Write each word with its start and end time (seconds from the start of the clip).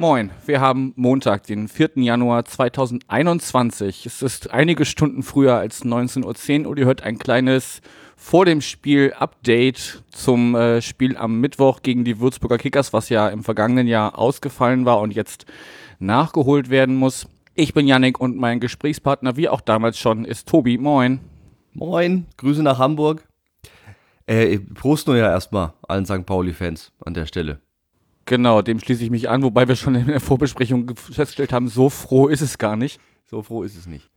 Moin, 0.00 0.30
wir 0.46 0.62
haben 0.62 0.94
Montag, 0.96 1.42
den 1.42 1.68
4. 1.68 1.90
Januar 1.96 2.46
2021. 2.46 4.06
Es 4.06 4.22
ist 4.22 4.50
einige 4.50 4.86
Stunden 4.86 5.22
früher 5.22 5.56
als 5.56 5.84
19.10 5.84 6.62
Uhr 6.62 6.70
und 6.70 6.78
ihr 6.78 6.86
hört 6.86 7.02
ein 7.02 7.18
kleines 7.18 7.82
vor 8.16 8.46
dem 8.46 8.62
Spiel 8.62 9.12
Update 9.12 10.02
zum 10.10 10.54
äh, 10.54 10.80
Spiel 10.80 11.18
am 11.18 11.40
Mittwoch 11.40 11.82
gegen 11.82 12.04
die 12.04 12.18
Würzburger 12.18 12.56
Kickers, 12.56 12.94
was 12.94 13.10
ja 13.10 13.28
im 13.28 13.44
vergangenen 13.44 13.86
Jahr 13.86 14.18
ausgefallen 14.18 14.86
war 14.86 15.00
und 15.00 15.10
jetzt 15.10 15.44
nachgeholt 15.98 16.70
werden 16.70 16.96
muss. 16.96 17.28
Ich 17.54 17.74
bin 17.74 17.86
Yannick 17.86 18.18
und 18.18 18.38
mein 18.38 18.58
Gesprächspartner, 18.58 19.36
wie 19.36 19.50
auch 19.50 19.60
damals 19.60 19.98
schon, 19.98 20.24
ist 20.24 20.48
Tobi. 20.48 20.78
Moin. 20.78 21.20
Moin, 21.74 22.24
Grüße 22.38 22.62
nach 22.62 22.78
Hamburg. 22.78 23.28
Äh, 24.24 24.60
Prost 24.60 25.08
nur 25.08 25.18
ja 25.18 25.30
erstmal 25.30 25.74
allen 25.86 26.06
St. 26.06 26.24
Pauli-Fans 26.24 26.90
an 27.04 27.12
der 27.12 27.26
Stelle. 27.26 27.60
Genau, 28.26 28.62
dem 28.62 28.78
schließe 28.78 29.02
ich 29.02 29.10
mich 29.10 29.28
an, 29.28 29.42
wobei 29.42 29.66
wir 29.66 29.76
schon 29.76 29.94
in 29.94 30.06
der 30.06 30.20
Vorbesprechung 30.20 30.94
festgestellt 30.96 31.52
haben, 31.52 31.68
so 31.68 31.90
froh 31.90 32.28
ist 32.28 32.42
es 32.42 32.58
gar 32.58 32.76
nicht. 32.76 33.00
So 33.26 33.42
froh 33.42 33.62
ist 33.62 33.76
es 33.76 33.86
nicht. 33.86 34.10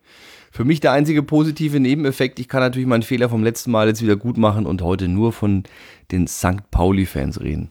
Für 0.51 0.65
mich 0.65 0.79
der 0.79 0.91
einzige 0.91 1.23
positive 1.23 1.79
Nebeneffekt, 1.79 2.39
ich 2.39 2.47
kann 2.47 2.61
natürlich 2.61 2.87
meinen 2.87 3.03
Fehler 3.03 3.29
vom 3.29 3.43
letzten 3.43 3.71
Mal 3.71 3.87
jetzt 3.87 4.01
wieder 4.01 4.15
gut 4.15 4.37
machen 4.37 4.65
und 4.65 4.81
heute 4.81 5.07
nur 5.07 5.33
von 5.33 5.63
den 6.11 6.27
St. 6.27 6.69
Pauli-Fans 6.69 7.41
reden. 7.41 7.69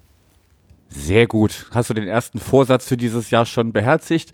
Sehr 0.89 1.27
gut. 1.27 1.67
Hast 1.73 1.91
du 1.91 1.95
den 1.95 2.09
ersten 2.09 2.39
Vorsatz 2.39 2.87
für 2.87 2.97
dieses 2.97 3.31
Jahr 3.31 3.47
schon 3.47 3.73
beherzigt? 3.73 4.33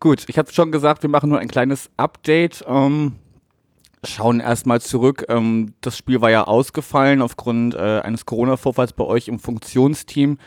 Gut, 0.00 0.24
ich 0.28 0.38
habe 0.38 0.52
schon 0.52 0.70
gesagt, 0.70 1.02
wir 1.02 1.10
machen 1.10 1.30
nur 1.30 1.38
ein 1.38 1.48
kleines 1.48 1.90
Update. 1.96 2.64
Ähm, 2.68 3.12
schauen 4.08 4.40
erstmal 4.40 4.80
zurück. 4.80 5.24
Ähm, 5.28 5.74
das 5.80 5.96
Spiel 5.96 6.20
war 6.20 6.30
ja 6.30 6.44
ausgefallen 6.44 7.22
aufgrund 7.22 7.74
äh, 7.74 8.00
eines 8.00 8.26
Corona-Vorfalls 8.26 8.92
bei 8.92 9.04
euch 9.04 9.28
im 9.28 9.38
Funktionsteam. 9.38 10.38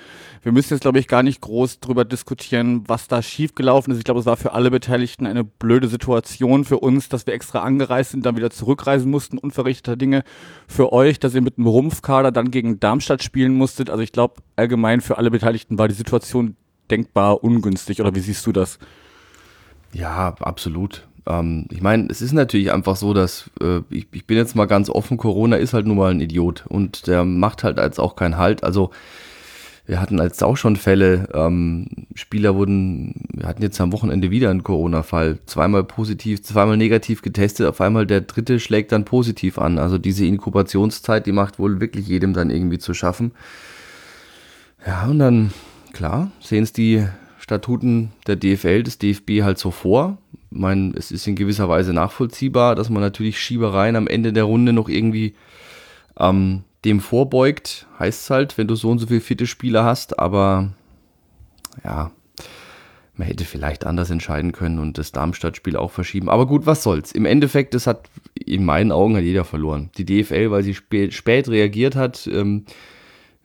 Wir 0.42 0.52
müssen 0.52 0.74
jetzt, 0.74 0.82
glaube 0.82 1.00
ich, 1.00 1.08
gar 1.08 1.24
nicht 1.24 1.42
groß 1.42 1.80
drüber 1.80 2.06
diskutieren, 2.06 2.84
was 2.88 3.08
da 3.08 3.22
schiefgelaufen 3.22 3.92
ist. 3.92 4.00
Ich 4.00 4.04
glaube, 4.04 4.20
es 4.20 4.26
war 4.26 4.38
für 4.38 4.54
alle 4.54 4.72
Beteiligten 4.72 5.26
eine 5.26 5.44
blöde 5.44 5.88
Situation. 5.88 6.66
Für 6.66 6.80
uns, 6.80 7.10
dass 7.10 7.28
wir 7.28 7.34
extra 7.34 7.60
angereist 7.60 8.12
sind, 8.12 8.26
dann 8.26 8.38
wieder 8.38 8.50
zurückreisen 8.50 9.12
mussten, 9.12 9.38
unverrichteter 9.38 9.96
Dinge. 9.96 10.24
Für 10.68 10.94
euch, 10.94 11.20
dass 11.20 11.36
ihr 11.36 11.42
mit 11.42 11.58
einem 11.58 11.68
Rumpfkader 11.68 12.32
dann 12.32 12.52
gegen 12.52 12.80
Darmstadt 12.80 13.24
spielen 13.24 13.56
musstet. 13.56 13.90
Also 13.90 14.04
ich 14.04 14.12
glaube, 14.12 14.36
allgemein 14.56 15.02
für 15.02 15.18
alle 15.18 15.32
Beteiligten 15.32 15.78
war 15.78 15.88
die 15.88 15.96
Situation 15.96 16.56
denkbar 16.90 17.44
ungünstig. 17.44 18.02
Oder 18.02 18.16
wie 18.16 18.20
siehst 18.20 18.46
du 18.46 18.52
das? 18.52 18.80
Ja, 19.94 20.36
absolut. 20.40 21.08
Ähm, 21.28 21.66
ich 21.72 21.82
meine, 21.82 22.08
es 22.10 22.22
ist 22.22 22.34
natürlich 22.34 22.72
einfach 22.72 22.96
so, 22.96 23.14
dass 23.14 23.50
äh, 23.62 23.82
ich, 23.90 24.08
ich 24.12 24.26
bin 24.26 24.38
jetzt 24.38 24.56
mal 24.56 24.66
ganz 24.66 24.90
offen, 24.90 25.18
Corona 25.18 25.58
ist 25.58 25.74
halt 25.74 25.86
nun 25.86 25.98
mal 25.98 26.12
ein 26.12 26.22
Idiot 26.22 26.66
und 26.68 27.08
der 27.08 27.26
macht 27.26 27.64
halt 27.64 27.78
jetzt 27.78 28.00
auch 28.00 28.16
keinen 28.16 28.38
Halt. 28.38 28.64
Also 28.64 28.92
wir 29.88 30.02
hatten 30.02 30.20
jetzt 30.20 30.44
auch 30.44 30.58
schon 30.58 30.76
Fälle, 30.76 31.30
ähm, 31.34 31.88
Spieler 32.14 32.56
wurden, 32.56 33.26
wir 33.34 33.48
hatten 33.48 33.62
jetzt 33.62 33.80
am 33.80 33.94
Wochenende 33.94 34.32
wieder 34.32 34.50
einen 34.50 34.64
Corona-Fall, 34.64 35.40
zweimal 35.46 35.86
positiv, 35.86 36.44
zweimal 36.44 36.76
negativ 36.76 37.22
getestet, 37.22 37.68
auf 37.68 37.80
einmal 37.80 38.06
der 38.06 38.22
dritte 38.22 38.60
schlägt 38.60 38.92
dann 38.92 39.06
positiv 39.06 39.58
an. 39.58 39.80
Also 39.80 39.98
diese 39.98 40.26
Inkubationszeit, 40.26 41.26
die 41.26 41.32
macht 41.32 41.58
wohl 41.58 41.80
wirklich 41.80 42.08
jedem 42.08 42.34
dann 42.34 42.50
irgendwie 42.50 42.80
zu 42.80 42.94
schaffen. 42.94 43.32
Ja, 44.86 45.08
und 45.08 45.20
dann, 45.20 45.52
klar, 45.94 46.32
sehen 46.42 46.64
es 46.64 46.74
die 46.74 47.06
Statuten 47.40 48.12
der 48.28 48.36
DFL, 48.36 48.84
des 48.84 48.98
DFB 48.98 49.42
halt 49.42 49.58
so 49.58 49.72
vor. 49.72 50.18
Ich 50.52 50.58
meine, 50.58 50.94
es 50.96 51.12
ist 51.12 51.28
in 51.28 51.36
gewisser 51.36 51.68
Weise 51.68 51.94
nachvollziehbar, 51.94 52.76
dass 52.76 52.90
man 52.90 53.02
natürlich 53.02 53.40
Schiebereien 53.40 53.96
am 53.96 54.08
Ende 54.08 54.34
der 54.34 54.46
Runde 54.46 54.74
noch 54.74 54.90
irgendwie 54.90 55.36
ähm, 56.20 56.64
dem 56.86 57.00
vorbeugt. 57.00 57.88
Heißt 58.00 58.24
es 58.24 58.30
halt, 58.30 58.58
wenn 58.58 58.68
du 58.68 58.76
so 58.76 58.90
und 58.90 59.00
so 59.00 59.08
viele 59.08 59.22
fitte 59.22 59.48
Spieler 59.48 59.84
hast, 59.84 60.20
aber 60.20 60.72
ja, 61.84 62.12
man 63.18 63.28
hätte 63.28 63.46
vielleicht 63.46 63.86
anders 63.86 64.10
entscheiden 64.10 64.52
können 64.52 64.80
und 64.80 64.98
das 64.98 65.12
Darmstadt-Spiel 65.12 65.76
auch 65.76 65.92
verschieben. 65.92 66.30
Aber 66.30 66.46
gut, 66.46 66.66
was 66.66 66.84
soll's. 66.84 67.12
Im 67.12 67.26
Endeffekt, 67.26 67.74
das 67.74 67.88
hat 67.88 68.10
in 68.36 68.64
meinen 68.64 68.92
Augen 68.92 69.16
hat 69.16 69.24
jeder 69.24 69.44
verloren. 69.44 69.90
Die 69.98 70.06
DFL, 70.06 70.52
weil 70.52 70.64
sie 70.64 70.76
spät, 70.76 71.14
spät 71.14 71.50
reagiert 71.50 71.96
hat. 71.96 72.30
Ähm, 72.32 72.66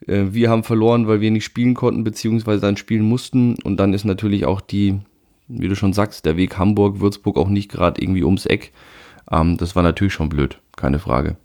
äh, 0.07 0.27
wir 0.31 0.51
haben 0.51 0.63
verloren, 0.63 1.09
weil 1.09 1.21
wir 1.21 1.31
nicht 1.31 1.45
spielen 1.45 1.75
konnten, 1.75 2.05
beziehungsweise 2.05 2.61
dann 2.61 2.77
spielen 2.77 3.05
mussten. 3.05 3.57
Und 3.63 3.79
dann 3.79 3.95
ist 3.95 4.05
natürlich 4.05 4.45
auch 4.45 4.61
die, 4.61 5.01
wie 5.61 5.69
du 5.69 5.77
schon 5.77 5.93
sagst, 5.93 6.25
der 6.27 6.37
Weg 6.37 6.59
Hamburg-Würzburg 6.59 7.37
auch 7.37 7.49
nicht 7.49 7.71
gerade 7.71 8.01
irgendwie 8.01 8.25
ums 8.25 8.47
Eck. 8.47 8.73
Ähm, 9.31 9.57
das 9.57 9.77
war 9.77 9.83
natürlich 9.83 10.13
schon 10.13 10.29
blöd, 10.29 10.61
keine 10.77 10.99
Frage. 10.99 11.37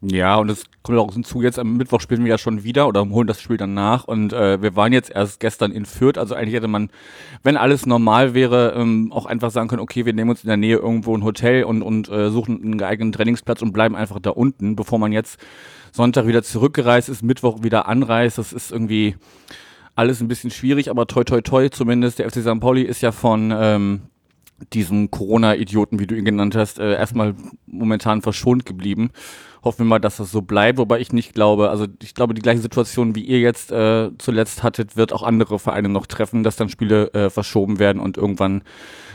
Ja, 0.00 0.36
und 0.36 0.48
es 0.48 0.64
kommt 0.84 0.96
auch 0.96 1.12
hinzu, 1.12 1.42
jetzt 1.42 1.58
am 1.58 1.76
Mittwoch 1.76 2.00
spielen 2.00 2.22
wir 2.22 2.30
ja 2.30 2.38
schon 2.38 2.62
wieder 2.62 2.86
oder 2.86 3.08
holen 3.08 3.26
das 3.26 3.42
Spiel 3.42 3.56
dann 3.56 3.74
nach. 3.74 4.04
Und 4.04 4.32
äh, 4.32 4.62
wir 4.62 4.76
waren 4.76 4.92
jetzt 4.92 5.10
erst 5.10 5.40
gestern 5.40 5.72
in 5.72 5.86
Fürth, 5.86 6.18
also 6.18 6.36
eigentlich 6.36 6.54
hätte 6.54 6.68
man, 6.68 6.90
wenn 7.42 7.56
alles 7.56 7.84
normal 7.84 8.32
wäre, 8.32 8.74
ähm, 8.76 9.10
auch 9.10 9.26
einfach 9.26 9.50
sagen 9.50 9.68
können, 9.68 9.82
okay, 9.82 10.06
wir 10.06 10.12
nehmen 10.12 10.30
uns 10.30 10.44
in 10.44 10.48
der 10.48 10.56
Nähe 10.56 10.76
irgendwo 10.76 11.16
ein 11.16 11.24
Hotel 11.24 11.64
und, 11.64 11.82
und 11.82 12.08
äh, 12.10 12.30
suchen 12.30 12.62
einen 12.62 12.78
geeigneten 12.78 13.10
Trainingsplatz 13.10 13.60
und 13.60 13.72
bleiben 13.72 13.96
einfach 13.96 14.20
da 14.20 14.30
unten, 14.30 14.76
bevor 14.76 15.00
man 15.00 15.10
jetzt 15.10 15.40
Sonntag 15.90 16.28
wieder 16.28 16.44
zurückgereist 16.44 17.08
ist, 17.08 17.24
Mittwoch 17.24 17.64
wieder 17.64 17.88
anreist. 17.88 18.38
Das 18.38 18.52
ist 18.52 18.70
irgendwie 18.70 19.16
alles 19.98 20.20
ein 20.20 20.28
bisschen 20.28 20.50
schwierig, 20.50 20.90
aber 20.90 21.06
toi 21.08 21.24
toi 21.24 21.40
toi 21.40 21.68
zumindest. 21.70 22.20
Der 22.20 22.30
FC 22.30 22.40
St. 22.40 22.60
Pauli 22.60 22.82
ist 22.82 23.02
ja 23.02 23.10
von 23.10 23.52
ähm, 23.54 24.02
diesem 24.72 25.10
Corona-Idioten, 25.10 25.98
wie 25.98 26.06
du 26.06 26.14
ihn 26.14 26.24
genannt 26.24 26.54
hast, 26.54 26.78
äh, 26.78 26.94
erstmal 26.94 27.34
momentan 27.66 28.22
verschont 28.22 28.64
geblieben. 28.64 29.10
Hoffen 29.64 29.80
wir 29.80 29.86
mal, 29.86 29.98
dass 29.98 30.18
das 30.18 30.30
so 30.30 30.40
bleibt, 30.40 30.78
wobei 30.78 31.00
ich 31.00 31.12
nicht 31.12 31.34
glaube, 31.34 31.70
also 31.70 31.86
ich 32.00 32.14
glaube, 32.14 32.34
die 32.34 32.42
gleiche 32.42 32.60
Situation, 32.60 33.16
wie 33.16 33.24
ihr 33.24 33.40
jetzt 33.40 33.72
äh, 33.72 34.10
zuletzt 34.18 34.62
hattet, 34.62 34.96
wird 34.96 35.12
auch 35.12 35.24
andere 35.24 35.58
Vereine 35.58 35.88
noch 35.88 36.06
treffen, 36.06 36.44
dass 36.44 36.54
dann 36.54 36.68
Spiele 36.68 37.12
äh, 37.12 37.28
verschoben 37.28 37.80
werden 37.80 38.00
und 38.00 38.16
irgendwann 38.16 38.62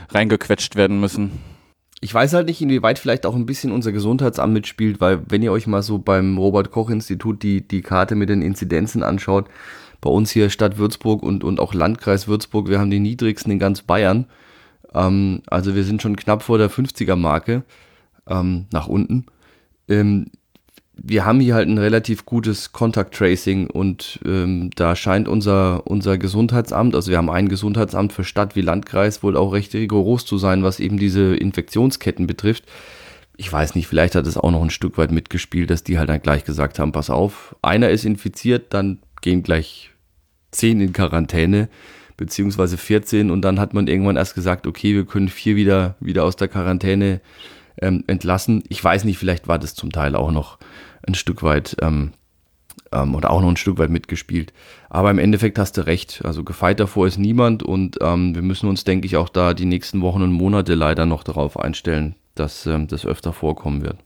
reingequetscht 0.10 0.76
werden 0.76 1.00
müssen. 1.00 1.32
Ich 2.02 2.14
weiß 2.14 2.34
halt 2.34 2.48
nicht, 2.48 2.62
inwieweit 2.62 3.00
vielleicht 3.00 3.26
auch 3.26 3.36
ein 3.36 3.46
bisschen 3.46 3.72
unser 3.72 3.94
Gesundheitsamt 3.94 4.52
mitspielt, 4.52 5.00
weil 5.00 5.22
wenn 5.30 5.42
ihr 5.42 5.54
euch 5.54 5.66
mal 5.66 5.82
so 5.82 6.00
beim 6.00 6.38
Robert-Koch-Institut 6.38 7.42
die, 7.42 7.66
die 7.66 7.82
Karte 7.82 8.16
mit 8.16 8.28
den 8.28 8.42
Inzidenzen 8.42 9.02
anschaut, 9.02 9.46
bei 10.04 10.10
uns 10.10 10.32
hier 10.32 10.50
Stadt 10.50 10.78
Würzburg 10.78 11.24
und, 11.24 11.46
und 11.46 11.62
auch 11.62 11.74
Landkreis 11.74 12.28
Würzburg, 12.28 12.68
wir 12.68 12.80
haben 12.80 12.92
die 12.92 13.00
niedrigsten 13.00 13.54
in 13.54 13.60
ganz 13.60 13.82
Bayern. 13.82 14.26
Ähm, 14.94 15.42
also 15.48 15.76
wir 15.76 15.86
sind 15.86 16.02
schon 16.02 16.18
knapp 16.18 16.44
vor 16.44 16.58
der 16.58 16.70
50er-Marke 16.70 17.64
ähm, 18.28 18.66
nach 18.74 18.88
unten. 18.88 19.26
Ähm, 19.88 20.28
wir 20.96 21.26
haben 21.26 21.40
hier 21.40 21.56
halt 21.56 21.70
ein 21.70 21.78
relativ 21.78 22.26
gutes 22.26 22.74
Contact 22.74 23.16
Tracing 23.16 23.70
und 23.70 24.20
ähm, 24.26 24.72
da 24.76 24.96
scheint 24.96 25.30
unser, 25.30 25.88
unser 25.88 26.18
Gesundheitsamt, 26.18 26.96
also 26.96 27.10
wir 27.10 27.18
haben 27.18 27.30
ein 27.30 27.48
Gesundheitsamt 27.48 28.12
für 28.12 28.26
Stadt 28.26 28.58
wie 28.58 28.62
Landkreis, 28.62 29.24
wohl 29.24 29.38
auch 29.38 29.54
recht 29.54 29.74
rigoros 29.74 30.26
zu 30.26 30.38
sein, 30.38 30.64
was 30.64 30.82
eben 30.82 30.98
diese 30.98 31.36
Infektionsketten 31.36 32.28
betrifft. 32.28 32.66
Ich 33.38 33.52
weiß 33.52 33.74
nicht, 33.74 33.88
vielleicht 33.88 34.16
hat 34.16 34.28
es 34.28 34.38
auch 34.38 34.52
noch 34.52 34.62
ein 34.62 34.70
Stück 34.70 34.98
weit 34.98 35.12
mitgespielt, 35.12 35.70
dass 35.70 35.84
die 35.84 35.98
halt 35.98 36.10
dann 36.10 36.22
gleich 36.22 36.44
gesagt 36.44 36.78
haben, 36.78 36.92
pass 36.92 37.10
auf, 37.10 37.56
einer 37.62 37.90
ist 37.90 38.06
infiziert, 38.06 38.74
dann 38.74 39.00
gehen 39.22 39.42
gleich 39.42 39.93
zehn 40.54 40.80
in 40.82 40.94
Quarantäne, 40.94 41.70
beziehungsweise 42.18 42.78
14 42.78 43.32
und 43.32 43.42
dann 43.42 43.60
hat 43.60 43.74
man 43.74 43.88
irgendwann 43.88 44.16
erst 44.16 44.36
gesagt, 44.36 44.68
okay, 44.68 44.94
wir 44.94 45.06
können 45.06 45.30
vier 45.30 45.56
wieder, 45.56 45.96
wieder 46.00 46.24
aus 46.24 46.36
der 46.36 46.48
Quarantäne 46.48 47.22
ähm, 47.82 48.04
entlassen. 48.08 48.64
Ich 48.70 48.84
weiß 48.84 49.04
nicht, 49.04 49.18
vielleicht 49.18 49.48
war 49.48 49.60
das 49.60 49.76
zum 49.76 49.92
Teil 49.92 50.16
auch 50.16 50.32
noch 50.32 50.60
ein 51.06 51.16
Stück 51.16 51.44
weit 51.44 51.76
ähm, 51.82 52.14
ähm, 52.92 53.16
oder 53.16 53.32
auch 53.32 53.42
noch 53.42 53.50
ein 53.50 53.58
Stück 53.58 53.78
weit 53.78 53.90
mitgespielt. 53.90 54.54
Aber 54.90 55.12
im 55.12 55.20
Endeffekt 55.20 55.60
hast 55.60 55.78
du 55.78 55.86
recht. 55.86 56.22
Also 56.24 56.44
gefeit 56.44 56.80
davor 56.80 57.08
ist 57.08 57.18
niemand 57.18 57.64
und 57.64 57.98
ähm, 58.02 58.36
wir 58.36 58.42
müssen 58.42 58.70
uns, 58.70 58.84
denke 58.84 59.08
ich, 59.08 59.18
auch 59.18 59.30
da 59.30 59.54
die 59.54 59.66
nächsten 59.66 60.02
Wochen 60.02 60.22
und 60.22 60.32
Monate 60.32 60.76
leider 60.76 61.06
noch 61.06 61.24
darauf 61.24 61.60
einstellen, 61.60 62.16
dass 62.36 62.66
ähm, 62.66 62.88
das 62.88 63.06
öfter 63.06 63.34
vorkommen 63.34 63.82
wird. 63.82 63.98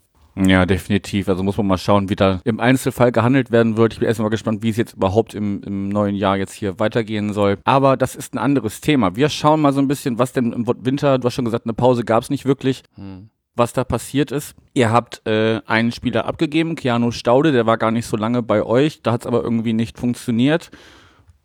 Ja, 0.45 0.65
definitiv. 0.65 1.29
Also 1.29 1.43
muss 1.43 1.57
man 1.57 1.67
mal 1.67 1.77
schauen, 1.77 2.09
wie 2.09 2.15
da 2.15 2.41
im 2.43 2.59
Einzelfall 2.59 3.11
gehandelt 3.11 3.51
werden 3.51 3.77
wird. 3.77 3.93
Ich 3.93 3.99
bin 3.99 4.07
erstmal 4.07 4.29
gespannt, 4.29 4.61
wie 4.61 4.69
es 4.69 4.77
jetzt 4.77 4.93
überhaupt 4.93 5.33
im, 5.33 5.61
im 5.63 5.89
neuen 5.89 6.15
Jahr 6.15 6.37
jetzt 6.37 6.53
hier 6.53 6.79
weitergehen 6.79 7.33
soll. 7.33 7.57
Aber 7.63 7.97
das 7.97 8.15
ist 8.15 8.33
ein 8.33 8.37
anderes 8.37 8.81
Thema. 8.81 9.15
Wir 9.15 9.29
schauen 9.29 9.61
mal 9.61 9.73
so 9.73 9.79
ein 9.79 9.87
bisschen, 9.87 10.19
was 10.19 10.33
denn 10.33 10.53
im 10.53 10.67
Winter, 10.67 11.17
du 11.17 11.25
hast 11.25 11.33
schon 11.33 11.45
gesagt, 11.45 11.65
eine 11.65 11.73
Pause 11.73 12.03
gab 12.03 12.23
es 12.23 12.29
nicht 12.29 12.45
wirklich. 12.45 12.83
Hm 12.95 13.29
was 13.57 13.73
da 13.73 13.83
passiert 13.83 14.31
ist. 14.31 14.55
Ihr 14.73 14.91
habt 14.91 15.25
äh, 15.25 15.61
einen 15.65 15.91
Spieler 15.91 16.25
abgegeben, 16.25 16.75
Keanu 16.75 17.11
Staude, 17.11 17.51
der 17.51 17.65
war 17.65 17.77
gar 17.77 17.91
nicht 17.91 18.05
so 18.05 18.15
lange 18.15 18.43
bei 18.43 18.63
euch, 18.63 19.01
da 19.01 19.11
hat 19.13 19.21
es 19.21 19.27
aber 19.27 19.43
irgendwie 19.43 19.73
nicht 19.73 19.97
funktioniert. 19.97 20.69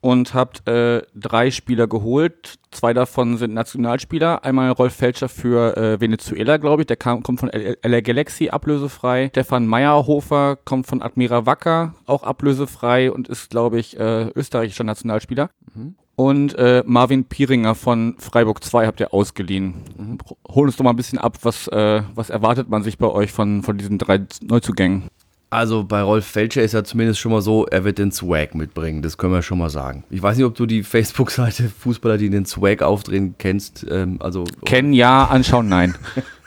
Und 0.02 0.34
habt 0.34 0.68
äh, 0.68 1.02
drei 1.14 1.50
Spieler 1.50 1.86
geholt. 1.86 2.58
Zwei 2.72 2.92
davon 2.92 3.36
sind 3.36 3.54
Nationalspieler. 3.54 4.44
Einmal 4.44 4.72
Rolf 4.72 4.94
Felscher 4.94 5.28
für 5.28 5.76
äh, 5.76 6.00
Venezuela, 6.00 6.56
glaube 6.56 6.82
ich. 6.82 6.86
Der 6.86 6.96
kam, 6.96 7.22
kommt 7.22 7.40
von 7.40 7.50
LA 7.50 8.00
Galaxy, 8.00 8.48
ablösefrei. 8.48 9.28
Stefan 9.28 9.66
Meyerhofer 9.66 10.56
kommt 10.56 10.86
von 10.88 11.02
Admira 11.02 11.46
Wacker, 11.46 11.94
auch 12.06 12.24
ablösefrei 12.24 13.12
und 13.12 13.28
ist, 13.28 13.50
glaube 13.50 13.78
ich, 13.78 13.98
äh, 13.98 14.28
österreichischer 14.34 14.84
Nationalspieler. 14.84 15.50
Mhm. 15.72 15.94
Und 16.14 16.54
äh, 16.58 16.82
Marvin 16.86 17.24
Pieringer 17.24 17.74
von 17.74 18.16
Freiburg 18.18 18.62
2 18.62 18.86
habt 18.86 19.00
ihr 19.00 19.14
ausgeliehen. 19.14 19.74
Mhm. 19.96 20.18
Hol 20.48 20.66
uns 20.66 20.76
doch 20.76 20.84
mal 20.84 20.90
ein 20.90 20.96
bisschen 20.96 21.18
ab, 21.18 21.38
was, 21.42 21.68
äh, 21.68 22.02
was 22.14 22.28
erwartet 22.28 22.68
man 22.68 22.82
sich 22.82 22.98
bei 22.98 23.06
euch 23.08 23.32
von, 23.32 23.62
von 23.62 23.78
diesen 23.78 23.98
drei 23.98 24.20
Neuzugängen? 24.42 25.08
Also 25.52 25.84
bei 25.84 26.00
Rolf 26.00 26.24
Felscher 26.24 26.62
ist 26.62 26.72
ja 26.72 26.82
zumindest 26.82 27.20
schon 27.20 27.30
mal 27.30 27.42
so, 27.42 27.66
er 27.66 27.84
wird 27.84 27.98
den 27.98 28.10
Swag 28.10 28.54
mitbringen, 28.54 29.02
das 29.02 29.18
können 29.18 29.34
wir 29.34 29.42
schon 29.42 29.58
mal 29.58 29.68
sagen. 29.68 30.02
Ich 30.08 30.22
weiß 30.22 30.38
nicht, 30.38 30.46
ob 30.46 30.54
du 30.54 30.64
die 30.64 30.82
Facebook-Seite 30.82 31.68
Fußballer, 31.78 32.16
die 32.16 32.30
den 32.30 32.46
Swag 32.46 32.80
aufdrehen, 32.80 33.34
kennst. 33.36 33.84
Ähm, 33.90 34.16
also 34.20 34.44
Kennen 34.64 34.94
ja, 34.94 35.26
anschauen 35.26 35.68
nein. 35.68 35.94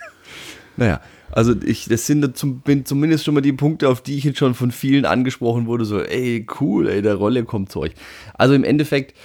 naja, 0.75 1.01
also 1.31 1.53
ich, 1.63 1.85
das 1.87 2.07
sind 2.07 2.35
zum, 2.35 2.63
zumindest 2.83 3.25
schon 3.25 3.35
mal 3.35 3.41
die 3.41 3.53
Punkte, 3.53 3.89
auf 3.89 4.01
die 4.01 4.17
ich 4.17 4.23
jetzt 4.23 4.39
schon 4.39 4.55
von 4.55 4.71
vielen 4.71 5.05
angesprochen 5.05 5.67
wurde, 5.67 5.85
so, 5.85 6.01
ey, 6.01 6.47
cool, 6.59 6.89
ey, 6.89 7.03
der 7.03 7.13
Rolle 7.13 7.43
kommt 7.43 7.71
zu 7.71 7.81
euch. 7.81 7.91
Also 8.33 8.55
im 8.55 8.63
Endeffekt, 8.63 9.15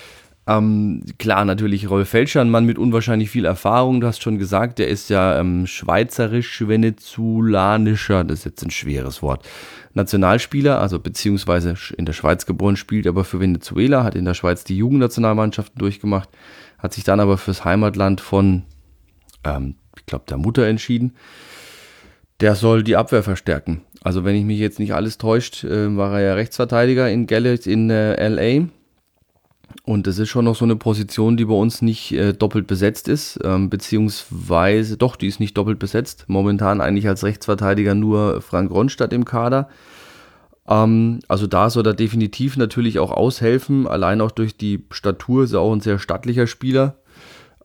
ähm, 0.47 1.03
klar, 1.19 1.45
natürlich 1.45 1.91
Rolf 1.91 2.09
Felscher, 2.09 2.41
ein 2.41 2.49
Mann 2.51 2.65
mit 2.65 2.79
unwahrscheinlich 2.79 3.29
viel 3.31 3.45
Erfahrung. 3.45 4.01
Du 4.01 4.07
hast 4.07 4.23
schon 4.23 4.39
gesagt, 4.39 4.79
der 4.79 4.89
ist 4.89 5.11
ja 5.11 5.39
ähm, 5.39 5.67
schweizerisch-venezolanischer, 5.67 8.25
das 8.25 8.39
ist 8.41 8.47
jetzt 8.47 8.63
ein 8.63 8.71
schweres 8.71 9.21
Wort, 9.23 9.47
Nationalspieler, 9.93 10.81
also 10.81 10.99
beziehungsweise 10.99 11.75
in 11.97 12.07
der 12.07 12.15
Schweiz 12.15 12.47
geboren, 12.47 12.77
spielt 12.77 13.07
aber 13.07 13.25
für 13.25 13.39
Venezuela, 13.39 14.03
hat 14.03 14.15
in 14.15 14.25
der 14.25 14.33
Schweiz 14.35 14.65
die 14.65 14.79
Jugendnationalmannschaften 14.79 15.79
durchgemacht, 15.79 16.31
hat 16.79 16.95
sich 16.95 17.05
dann 17.05 17.21
aber 17.21 17.37
fürs 17.37 17.63
Heimatland 17.65 18.23
von, 18.23 18.63
ähm, 19.45 19.75
ich 19.97 20.07
glaube, 20.07 20.25
der 20.29 20.39
Mutter 20.39 20.67
entschieden. 20.67 21.15
Der 22.41 22.55
soll 22.55 22.83
die 22.83 22.97
Abwehr 22.97 23.23
verstärken. 23.23 23.83
Also 24.03 24.25
wenn 24.25 24.35
ich 24.35 24.45
mich 24.45 24.59
jetzt 24.59 24.79
nicht 24.79 24.95
alles 24.95 25.19
täuscht, 25.19 25.65
äh, 25.65 25.95
war 25.95 26.15
er 26.15 26.29
ja 26.29 26.35
Rechtsverteidiger 26.35 27.11
in 27.11 27.27
Gallet 27.27 27.67
in 27.67 27.91
äh, 27.91 28.29
LA 28.29 28.69
und 29.91 30.07
das 30.07 30.21
ist 30.21 30.29
schon 30.29 30.45
noch 30.45 30.55
so 30.55 30.65
eine 30.65 30.77
Position, 30.77 31.37
die 31.37 31.47
bei 31.47 31.55
uns 31.55 31.83
nicht 31.83 32.13
äh, 32.13 32.33
doppelt 32.33 32.69
besetzt 32.69 33.09
ist, 33.09 33.41
ähm, 33.43 33.71
beziehungsweise 33.71 34.97
doch, 34.97 35.17
die 35.17 35.27
ist 35.27 35.41
nicht 35.41 35.59
doppelt 35.59 35.81
besetzt. 35.81 36.27
Momentan 36.29 36.81
eigentlich 36.81 37.09
als 37.09 37.25
Rechtsverteidiger 37.25 37.97
nur 37.97 38.41
Frank 38.41 38.71
Ronstadt 38.71 39.13
im 39.13 39.25
Kader. 39.25 39.69
Ähm, 40.69 41.19
also 41.27 41.49
da 41.49 41.71
soll 41.71 41.85
er 41.89 41.95
definitiv 41.95 42.57
natürlich 42.57 43.01
auch 43.01 43.11
aushelfen, 43.11 43.89
allein 43.89 44.21
auch 44.21 44.31
durch 44.31 44.57
die 44.57 44.85
Statur 44.93 45.43
ist 45.43 45.55
er 45.55 45.61
auch 45.61 45.73
ein 45.73 45.81
sehr 45.81 45.99
stattlicher 45.99 46.47
Spieler. 46.47 46.95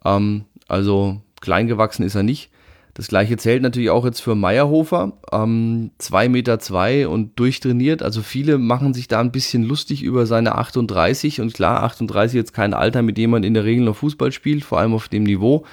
Ähm, 0.04 0.46
also 0.68 1.22
klein 1.42 1.68
gewachsen 1.68 2.02
ist 2.02 2.16
er 2.16 2.24
nicht. 2.24 2.50
Das 2.96 3.10
gleiche 3.10 3.36
zählt 3.36 3.62
natürlich 3.62 3.90
auch 3.90 4.06
jetzt 4.06 4.22
für 4.22 4.36
Meierhofer. 4.36 5.12
Ähm, 5.34 5.92
2,2 6.00 6.30
Meter 6.30 6.60
zwei 6.60 7.08
und 7.10 7.38
durchtrainiert. 7.38 8.02
Also 8.02 8.22
viele 8.22 8.58
machen 8.58 8.94
sich 8.94 9.10
da 9.10 9.20
ein 9.20 9.34
bisschen 9.34 9.64
lustig 9.64 10.02
über 10.02 10.26
seine 10.26 10.56
38. 10.56 11.42
Und 11.42 11.54
klar, 11.54 11.84
38 11.84 12.36
jetzt 12.36 12.54
kein 12.54 12.74
Alter, 12.74 13.02
mit 13.02 13.18
dem 13.18 13.32
man 13.32 13.44
in 13.44 13.54
der 13.54 13.66
Regel 13.66 13.84
noch 13.84 13.98
Fußball 13.98 14.32
spielt, 14.32 14.64
vor 14.64 14.80
allem 14.80 14.94
auf 14.94 15.10
dem 15.10 15.24
Niveau. 15.24 15.66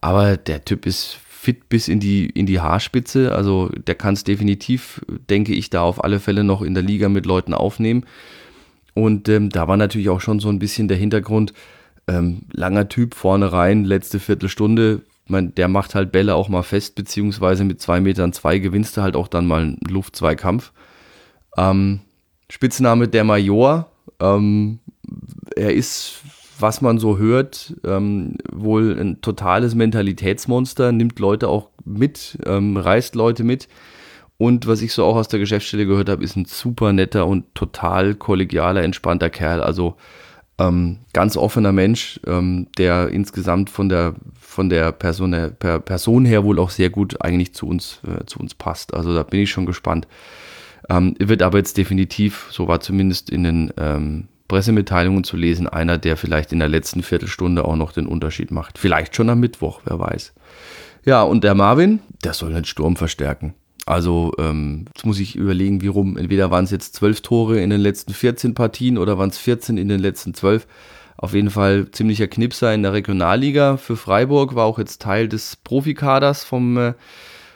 Aber 0.00 0.36
der 0.36 0.64
Typ 0.64 0.86
ist 0.86 1.18
fit 1.28 1.68
bis 1.68 1.88
in 1.88 1.98
die, 1.98 2.26
in 2.26 2.46
die 2.46 2.60
Haarspitze. 2.60 3.34
Also 3.34 3.68
der 3.70 3.96
kann 3.96 4.14
es 4.14 4.22
definitiv, 4.22 5.00
denke 5.28 5.52
ich, 5.52 5.70
da 5.70 5.82
auf 5.82 6.04
alle 6.04 6.20
Fälle 6.20 6.44
noch 6.44 6.62
in 6.62 6.74
der 6.74 6.84
Liga 6.84 7.08
mit 7.08 7.26
Leuten 7.26 7.52
aufnehmen. 7.52 8.06
Und 8.94 9.28
ähm, 9.28 9.50
da 9.50 9.66
war 9.66 9.76
natürlich 9.76 10.08
auch 10.08 10.20
schon 10.20 10.38
so 10.38 10.48
ein 10.48 10.60
bisschen 10.60 10.86
der 10.86 10.96
Hintergrund, 10.96 11.52
ähm, 12.06 12.42
langer 12.52 12.88
Typ 12.88 13.16
vorne 13.16 13.52
rein, 13.52 13.84
letzte 13.84 14.20
Viertelstunde 14.20 15.02
meine, 15.30 15.50
der 15.50 15.68
macht 15.68 15.94
halt 15.94 16.12
Bälle 16.12 16.34
auch 16.34 16.48
mal 16.48 16.62
fest, 16.62 16.94
beziehungsweise 16.94 17.64
mit 17.64 17.80
zwei 17.80 18.00
Metern 18.00 18.32
zwei 18.32 18.58
gewinnst 18.58 18.96
du 18.96 19.02
halt 19.02 19.16
auch 19.16 19.28
dann 19.28 19.46
mal 19.46 19.62
einen 19.62 19.78
Luft-Zweikampf. 19.88 20.72
Ähm, 21.56 22.00
Spitzname 22.48 23.08
der 23.08 23.24
Major. 23.24 23.90
Ähm, 24.20 24.80
er 25.56 25.74
ist, 25.74 26.20
was 26.58 26.80
man 26.80 26.98
so 26.98 27.18
hört, 27.18 27.74
ähm, 27.84 28.36
wohl 28.50 28.98
ein 28.98 29.20
totales 29.20 29.74
Mentalitätsmonster, 29.74 30.92
nimmt 30.92 31.18
Leute 31.18 31.48
auch 31.48 31.68
mit, 31.84 32.38
ähm, 32.46 32.76
reißt 32.76 33.14
Leute 33.14 33.44
mit. 33.44 33.68
Und 34.36 34.66
was 34.66 34.80
ich 34.80 34.92
so 34.92 35.04
auch 35.04 35.16
aus 35.16 35.28
der 35.28 35.38
Geschäftsstelle 35.38 35.86
gehört 35.86 36.08
habe, 36.08 36.24
ist 36.24 36.36
ein 36.36 36.46
super 36.46 36.92
netter 36.92 37.26
und 37.26 37.54
total 37.54 38.14
kollegialer, 38.14 38.82
entspannter 38.82 39.28
Kerl. 39.28 39.62
Also 39.62 39.96
ähm, 40.60 40.98
ganz 41.12 41.36
offener 41.36 41.72
Mensch, 41.72 42.20
ähm, 42.26 42.66
der 42.76 43.08
insgesamt 43.08 43.70
von 43.70 43.88
der, 43.88 44.14
von 44.38 44.68
der 44.68 44.92
Person, 44.92 45.32
per 45.58 45.80
Person 45.80 46.24
her 46.24 46.44
wohl 46.44 46.58
auch 46.58 46.70
sehr 46.70 46.90
gut 46.90 47.22
eigentlich 47.22 47.54
zu 47.54 47.66
uns, 47.66 48.00
äh, 48.06 48.24
zu 48.26 48.38
uns 48.38 48.54
passt. 48.54 48.94
Also 48.94 49.14
da 49.14 49.22
bin 49.22 49.40
ich 49.40 49.50
schon 49.50 49.66
gespannt. 49.66 50.06
Ähm, 50.88 51.14
wird 51.18 51.42
aber 51.42 51.58
jetzt 51.58 51.76
definitiv, 51.76 52.48
so 52.50 52.68
war 52.68 52.80
zumindest 52.80 53.30
in 53.30 53.44
den 53.44 53.72
ähm, 53.78 54.28
Pressemitteilungen 54.48 55.24
zu 55.24 55.36
lesen, 55.36 55.68
einer, 55.68 55.96
der 55.96 56.16
vielleicht 56.16 56.52
in 56.52 56.58
der 56.58 56.68
letzten 56.68 57.02
Viertelstunde 57.02 57.64
auch 57.64 57.76
noch 57.76 57.92
den 57.92 58.06
Unterschied 58.06 58.50
macht. 58.50 58.78
Vielleicht 58.78 59.14
schon 59.14 59.30
am 59.30 59.40
Mittwoch, 59.40 59.80
wer 59.84 59.98
weiß. 59.98 60.34
Ja, 61.04 61.22
und 61.22 61.44
der 61.44 61.54
Marvin, 61.54 62.00
der 62.24 62.34
soll 62.34 62.52
den 62.52 62.64
Sturm 62.64 62.96
verstärken. 62.96 63.54
Also 63.86 64.32
ähm, 64.38 64.84
jetzt 64.94 65.06
muss 65.06 65.18
ich 65.18 65.36
überlegen, 65.36 65.80
wie 65.80 65.88
rum. 65.88 66.16
Entweder 66.16 66.50
waren 66.50 66.64
es 66.64 66.70
jetzt 66.70 66.94
zwölf 66.94 67.20
Tore 67.22 67.60
in 67.60 67.70
den 67.70 67.80
letzten 67.80 68.12
14 68.12 68.54
Partien 68.54 68.98
oder 68.98 69.18
waren 69.18 69.30
es 69.30 69.38
14 69.38 69.78
in 69.78 69.88
den 69.88 70.00
letzten 70.00 70.34
zwölf. 70.34 70.66
Auf 71.16 71.34
jeden 71.34 71.50
Fall 71.50 71.90
ziemlicher 71.90 72.28
Knipser 72.28 72.72
in 72.72 72.82
der 72.82 72.94
Regionalliga 72.94 73.76
für 73.76 73.96
Freiburg, 73.96 74.54
war 74.54 74.64
auch 74.64 74.78
jetzt 74.78 75.02
Teil 75.02 75.28
des 75.28 75.56
Profikaders 75.56 76.44
vom, 76.44 76.78
äh, 76.78 76.94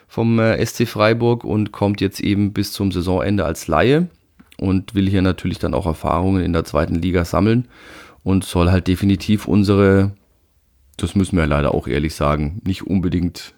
vom 0.07 0.37
äh, 0.37 0.63
SC 0.63 0.87
Freiburg 0.87 1.43
und 1.43 1.71
kommt 1.71 1.99
jetzt 1.99 2.19
eben 2.19 2.53
bis 2.53 2.73
zum 2.73 2.91
Saisonende 2.91 3.43
als 3.43 3.67
Laie 3.67 4.07
und 4.59 4.93
will 4.93 5.09
hier 5.09 5.23
natürlich 5.23 5.57
dann 5.57 5.73
auch 5.73 5.87
Erfahrungen 5.87 6.43
in 6.43 6.53
der 6.53 6.63
zweiten 6.63 6.95
Liga 6.95 7.25
sammeln 7.25 7.67
und 8.23 8.43
soll 8.43 8.69
halt 8.69 8.87
definitiv 8.87 9.47
unsere, 9.47 10.11
das 10.97 11.15
müssen 11.15 11.37
wir 11.37 11.47
leider 11.47 11.73
auch 11.73 11.87
ehrlich 11.87 12.13
sagen, 12.13 12.61
nicht 12.65 12.85
unbedingt 12.85 13.55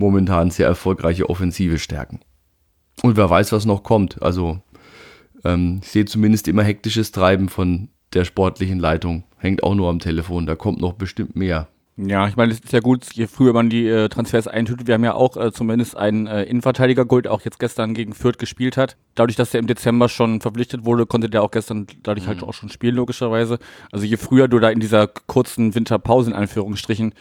momentan 0.00 0.50
sehr 0.50 0.66
erfolgreiche 0.66 1.30
Offensive 1.30 1.78
stärken. 1.78 2.20
Und 3.02 3.16
wer 3.16 3.30
weiß, 3.30 3.52
was 3.52 3.66
noch 3.66 3.82
kommt. 3.82 4.20
Also 4.22 4.60
ähm, 5.44 5.80
ich 5.82 5.90
sehe 5.90 6.04
zumindest 6.06 6.48
immer 6.48 6.64
hektisches 6.64 7.12
Treiben 7.12 7.48
von 7.48 7.88
der 8.12 8.24
sportlichen 8.24 8.78
Leitung. 8.78 9.24
Hängt 9.36 9.62
auch 9.62 9.74
nur 9.74 9.88
am 9.88 10.00
Telefon, 10.00 10.46
da 10.46 10.56
kommt 10.56 10.80
noch 10.80 10.94
bestimmt 10.94 11.36
mehr. 11.36 11.68
Ja, 11.96 12.26
ich 12.28 12.36
meine, 12.36 12.52
es 12.52 12.60
ist 12.60 12.72
ja 12.72 12.80
gut, 12.80 13.12
je 13.12 13.26
früher 13.26 13.52
man 13.52 13.68
die 13.68 13.86
äh, 13.86 14.08
Transfers 14.08 14.48
eintütet. 14.48 14.86
Wir 14.86 14.94
haben 14.94 15.04
ja 15.04 15.12
auch 15.12 15.36
äh, 15.36 15.52
zumindest 15.52 15.96
einen 15.98 16.26
äh, 16.26 16.44
Innenverteidiger 16.44 17.04
geholt, 17.04 17.28
auch 17.28 17.42
jetzt 17.42 17.58
gestern 17.58 17.92
gegen 17.92 18.14
Fürth 18.14 18.38
gespielt 18.38 18.78
hat. 18.78 18.96
Dadurch, 19.16 19.36
dass 19.36 19.52
er 19.52 19.60
im 19.60 19.66
Dezember 19.66 20.08
schon 20.08 20.40
verpflichtet 20.40 20.86
wurde, 20.86 21.04
konnte 21.04 21.28
der 21.28 21.42
auch 21.42 21.50
gestern 21.50 21.86
dadurch 22.02 22.26
halt 22.26 22.38
mhm. 22.38 22.42
halt 22.42 22.48
auch 22.48 22.54
schon 22.54 22.70
spielen, 22.70 22.94
logischerweise. 22.94 23.58
Also 23.92 24.06
je 24.06 24.16
früher 24.16 24.48
du 24.48 24.58
da 24.60 24.70
in 24.70 24.80
dieser 24.80 25.08
kurzen 25.08 25.74
Winterpause 25.74 26.30
in 26.30 26.36
Anführungsstrichen 26.36 27.12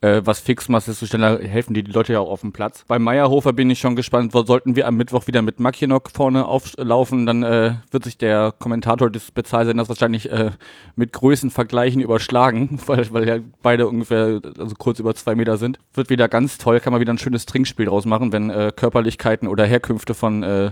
äh, 0.00 0.22
was 0.24 0.40
fix 0.40 0.68
machst, 0.68 0.88
desto 0.88 1.06
schneller 1.06 1.40
helfen 1.40 1.74
die, 1.74 1.82
die 1.82 1.92
Leute 1.92 2.12
ja 2.14 2.20
auch 2.20 2.30
auf 2.30 2.40
dem 2.40 2.52
Platz. 2.52 2.84
Bei 2.88 2.98
Meierhofer 2.98 3.52
bin 3.52 3.68
ich 3.70 3.78
schon 3.78 3.96
gespannt, 3.96 4.32
sollten 4.32 4.76
wir 4.76 4.86
am 4.86 4.96
Mittwoch 4.96 5.26
wieder 5.26 5.42
mit 5.42 5.60
Makienok 5.60 6.10
vorne 6.10 6.46
auflaufen, 6.46 7.26
dann 7.26 7.42
äh, 7.42 7.74
wird 7.90 8.04
sich 8.04 8.16
der 8.16 8.52
Kommentator 8.58 9.10
des 9.10 9.30
Bezahlsenders 9.30 9.88
wahrscheinlich 9.88 10.30
äh, 10.30 10.52
mit 10.96 11.12
Größenvergleichen 11.12 12.00
überschlagen, 12.00 12.80
weil, 12.86 13.12
weil 13.12 13.28
ja 13.28 13.38
beide 13.62 13.88
ungefähr 13.88 14.40
also 14.58 14.74
kurz 14.76 14.98
über 14.98 15.14
zwei 15.14 15.34
Meter 15.34 15.58
sind. 15.58 15.78
Wird 15.94 16.10
wieder 16.10 16.28
ganz 16.28 16.58
toll, 16.58 16.80
kann 16.80 16.92
man 16.92 17.00
wieder 17.00 17.12
ein 17.12 17.18
schönes 17.18 17.46
Trinkspiel 17.46 17.86
draus 17.86 18.06
machen, 18.06 18.32
wenn 18.32 18.50
äh, 18.50 18.72
Körperlichkeiten 18.74 19.48
oder 19.48 19.64
Herkünfte 19.66 20.14
von 20.14 20.42
äh, 20.42 20.70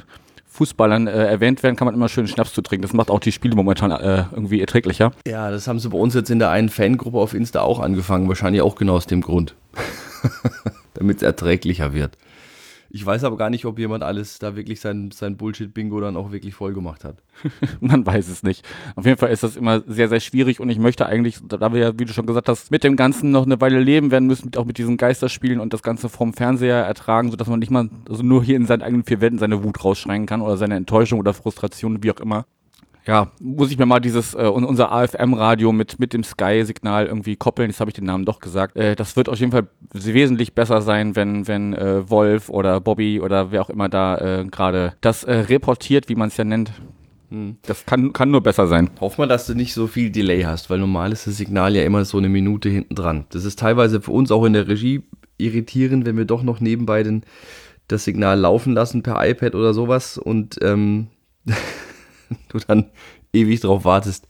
Fußballern 0.59 1.07
äh, 1.07 1.27
erwähnt 1.27 1.63
werden, 1.63 1.77
kann 1.77 1.87
man 1.87 1.95
immer 1.95 2.09
schön 2.09 2.27
Schnaps 2.27 2.53
zu 2.53 2.63
trinken. 2.63 2.83
Das 2.83 2.93
macht 2.93 3.11
auch 3.11 3.21
die 3.21 3.31
Spiele 3.31 3.55
momentan 3.55 3.93
äh, 3.93 4.25
irgendwie 4.33 4.61
erträglicher. 4.61 5.13
Ja, 5.27 5.53
das 5.53 5.69
haben 5.69 5.79
sie 5.79 5.89
bei 5.89 5.97
uns 5.97 6.15
jetzt 6.15 6.31
in 6.31 6.41
der 6.41 6.51
einen 6.51 6.69
Fangruppe 6.69 7.19
auf 7.19 7.33
Insta 7.33 7.61
auch 7.61 7.79
angefangen. 7.79 8.29
Wahrscheinlich 8.29 8.63
auch 8.63 8.75
genau 8.75 8.97
aus 8.97 9.07
dem 9.07 9.21
Grund. 9.21 9.55
Damit 10.95 11.19
es 11.19 11.23
erträglicher 11.23 11.93
wird. 11.93 12.19
Ich 12.91 13.05
weiß 13.05 13.25
aber 13.25 13.37
gar 13.37 13.51
nicht, 13.51 13.67
ob 13.67 13.79
jemand 13.79 14.03
alles 14.03 14.39
da 14.39 14.57
wirklich 14.57 14.81
sein, 14.81 15.11
sein 15.11 15.37
Bullshit-Bingo 15.37 16.01
dann 16.01 16.17
auch 16.17 16.33
wirklich 16.33 16.55
voll 16.55 16.73
gemacht 16.73 17.05
hat. 17.05 17.23
Man 17.81 18.07
weiß 18.07 18.29
es 18.29 18.43
nicht. 18.43 18.67
Auf 18.97 19.05
jeden 19.05 19.19
Fall 19.19 19.31
ist 19.31 19.43
das 19.43 19.57
immer 19.57 19.83
sehr, 19.87 20.09
sehr 20.09 20.21
schwierig 20.21 20.59
und 20.59 20.71
ich 20.71 20.79
möchte 20.79 21.05
eigentlich, 21.07 21.39
da 21.47 21.73
wir 21.73 21.81
ja, 21.81 21.99
wie 21.99 22.07
du 22.07 22.13
schon 22.15 22.27
gesagt 22.27 22.49
hast, 22.49 22.71
mit 22.71 22.85
dem 22.85 22.97
Ganzen 22.97 23.31
noch 23.31 23.45
eine 23.45 23.61
Weile 23.61 23.81
leben 23.81 24.11
werden 24.11 24.27
müssen, 24.27 24.51
auch 24.57 24.65
mit 24.65 24.79
diesen 24.79 24.97
Geisterspielen 24.97 25.61
und 25.61 25.73
das 25.75 25.83
Ganze 25.83 26.09
vom 26.09 26.33
Fernseher 26.33 26.79
ertragen, 26.79 27.31
sodass 27.31 27.49
man 27.49 27.59
nicht 27.59 27.71
mal, 27.71 27.91
also 28.09 28.23
nur 28.23 28.43
hier 28.43 28.57
in 28.57 28.67
seinen 28.67 28.83
eigenen 28.83 29.05
vier 29.05 29.21
Wänden 29.21 29.39
seine 29.39 29.63
Wut 29.63 29.85
rausschreien 29.85 30.25
kann 30.25 30.41
oder 30.41 30.57
seine 30.57 30.77
Enttäuschung 30.77 31.19
oder 31.19 31.35
Frustration, 31.35 32.03
wie 32.03 32.11
auch 32.11 32.21
immer 32.21 32.47
ja, 33.09 33.33
muss 33.41 33.71
ich 33.71 33.79
mir 33.79 33.87
mal 33.87 34.01
dieses, 34.01 34.35
äh, 34.35 34.49
unser 34.49 34.93
AFM-Radio 34.93 35.73
mit, 35.73 35.99
mit 35.99 36.13
dem 36.13 36.23
Sky-Signal 36.23 37.07
irgendwie 37.07 37.37
koppeln. 37.37 37.71
Jetzt 37.71 37.81
habe 37.81 37.89
ich 37.91 37.95
den 37.95 38.05
Namen 38.05 38.27
doch 38.27 38.39
gesagt. 38.39 38.77
Äh, 38.77 38.97
das 38.97 39.17
wird 39.17 39.31
auf 39.31 39.39
jeden 39.39 39.51
Fall 39.51 39.67
wesentlich 39.95 40.55
besser 40.55 40.83
sein, 40.83 41.17
wenn, 41.17 41.49
wenn 41.49 41.73
äh, 41.73 42.09
Wolf 42.11 42.51
oder 42.51 42.83
Bobby 42.83 43.19
oder 43.19 43.51
wer 43.51 43.63
auch 43.63 43.71
immer 43.71 43.89
da 43.89 44.19
äh, 44.19 44.45
gerade 44.45 44.93
das 45.01 45.25
äh, 45.25 45.33
reportiert, 45.33 46.11
wie 46.11 46.17
man 46.17 46.29
es 46.29 46.37
ja 46.37 46.45
nennt. 46.45 46.71
Hm. 47.31 47.57
Das 47.63 47.87
kann, 47.87 48.13
kann 48.13 48.31
nur 48.31 48.43
besser 48.43 48.67
sein. 48.67 48.91
Hoff 49.01 49.17
mal, 49.17 49.27
dass 49.27 49.47
du 49.47 49.55
nicht 49.55 49.73
so 49.73 49.87
viel 49.87 50.11
Delay 50.11 50.43
hast, 50.43 50.69
weil 50.69 50.79
normal 50.79 51.11
ist 51.11 51.27
das 51.27 51.39
Signal 51.39 51.75
ja 51.75 51.85
immer 51.85 52.05
so 52.05 52.19
eine 52.19 52.29
Minute 52.29 52.69
hinten 52.69 52.95
dran. 52.95 53.25
Das 53.31 53.47
ist 53.47 53.59
teilweise 53.59 54.03
für 54.03 54.13
uns 54.13 54.31
auch 54.31 54.45
in 54.45 54.53
der 54.53 54.69
Regie 54.69 55.03
irritierend, 55.39 56.05
wenn 56.05 56.19
wir 56.19 56.27
doch 56.27 56.43
noch 56.43 56.61
nebenbei 56.61 57.03
den, 57.03 57.23
das 57.87 58.05
Signal 58.05 58.39
laufen 58.39 58.75
lassen 58.75 59.03
per 59.03 59.27
iPad 59.27 59.55
oder 59.55 59.73
sowas 59.73 60.19
und 60.19 60.59
ähm, 60.61 61.07
du 62.49 62.59
dann 62.59 62.91
ewig 63.33 63.61
drauf 63.61 63.85
wartest, 63.85 64.27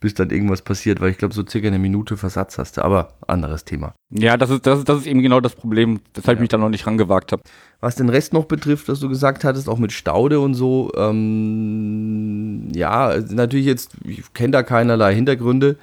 bis 0.00 0.14
dann 0.14 0.30
irgendwas 0.30 0.62
passiert, 0.62 1.00
weil 1.00 1.10
ich 1.10 1.18
glaube, 1.18 1.32
so 1.32 1.46
circa 1.46 1.68
eine 1.68 1.78
Minute 1.78 2.16
Versatz 2.16 2.58
hast 2.58 2.76
du, 2.76 2.84
aber 2.84 3.14
anderes 3.26 3.64
Thema. 3.64 3.94
Ja, 4.10 4.36
das 4.36 4.50
ist, 4.50 4.66
das 4.66 4.80
ist, 4.80 4.88
das 4.88 4.98
ist 4.98 5.06
eben 5.06 5.22
genau 5.22 5.40
das 5.40 5.54
Problem, 5.54 6.00
weshalb 6.14 6.26
ja. 6.26 6.32
ich 6.34 6.40
mich 6.40 6.48
da 6.48 6.58
noch 6.58 6.68
nicht 6.68 6.86
rangewagt 6.86 7.32
habe. 7.32 7.42
Was 7.80 7.94
den 7.94 8.08
Rest 8.08 8.32
noch 8.32 8.44
betrifft, 8.44 8.88
was 8.88 9.00
du 9.00 9.08
gesagt 9.08 9.44
hattest, 9.44 9.68
auch 9.68 9.78
mit 9.78 9.92
Staude 9.92 10.40
und 10.40 10.54
so, 10.54 10.92
ähm, 10.96 12.68
ja, 12.74 13.16
natürlich 13.30 13.66
jetzt, 13.66 13.92
ich 14.04 14.32
kenne 14.34 14.50
da 14.50 14.62
keinerlei 14.62 15.14
Hintergründe. 15.14 15.76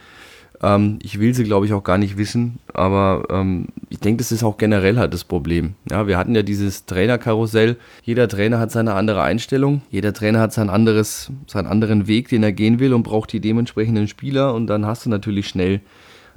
Ähm, 0.61 0.99
ich 1.01 1.19
will 1.19 1.33
sie, 1.33 1.43
glaube 1.43 1.65
ich, 1.65 1.73
auch 1.73 1.83
gar 1.83 1.97
nicht 1.97 2.17
wissen, 2.17 2.59
aber 2.73 3.23
ähm, 3.29 3.67
ich 3.89 3.99
denke, 3.99 4.17
das 4.17 4.31
ist 4.31 4.43
auch 4.43 4.57
generell 4.57 4.97
halt 4.97 5.13
das 5.13 5.23
Problem. 5.23 5.75
Ja, 5.89 6.07
wir 6.07 6.17
hatten 6.17 6.35
ja 6.35 6.43
dieses 6.43 6.85
Trainerkarussell. 6.85 7.77
Jeder 8.03 8.27
Trainer 8.27 8.59
hat 8.59 8.71
seine 8.71 8.93
andere 8.93 9.21
Einstellung, 9.21 9.81
jeder 9.89 10.13
Trainer 10.13 10.39
hat 10.39 10.53
sein 10.53 10.69
anderes, 10.69 11.31
seinen 11.47 11.67
anderen 11.67 12.07
Weg, 12.07 12.29
den 12.29 12.43
er 12.43 12.51
gehen 12.51 12.79
will 12.79 12.93
und 12.93 13.03
braucht 13.03 13.31
die 13.31 13.39
dementsprechenden 13.39 14.07
Spieler 14.07 14.53
und 14.53 14.67
dann 14.67 14.85
hast 14.85 15.05
du 15.05 15.09
natürlich 15.09 15.47
schnell 15.47 15.81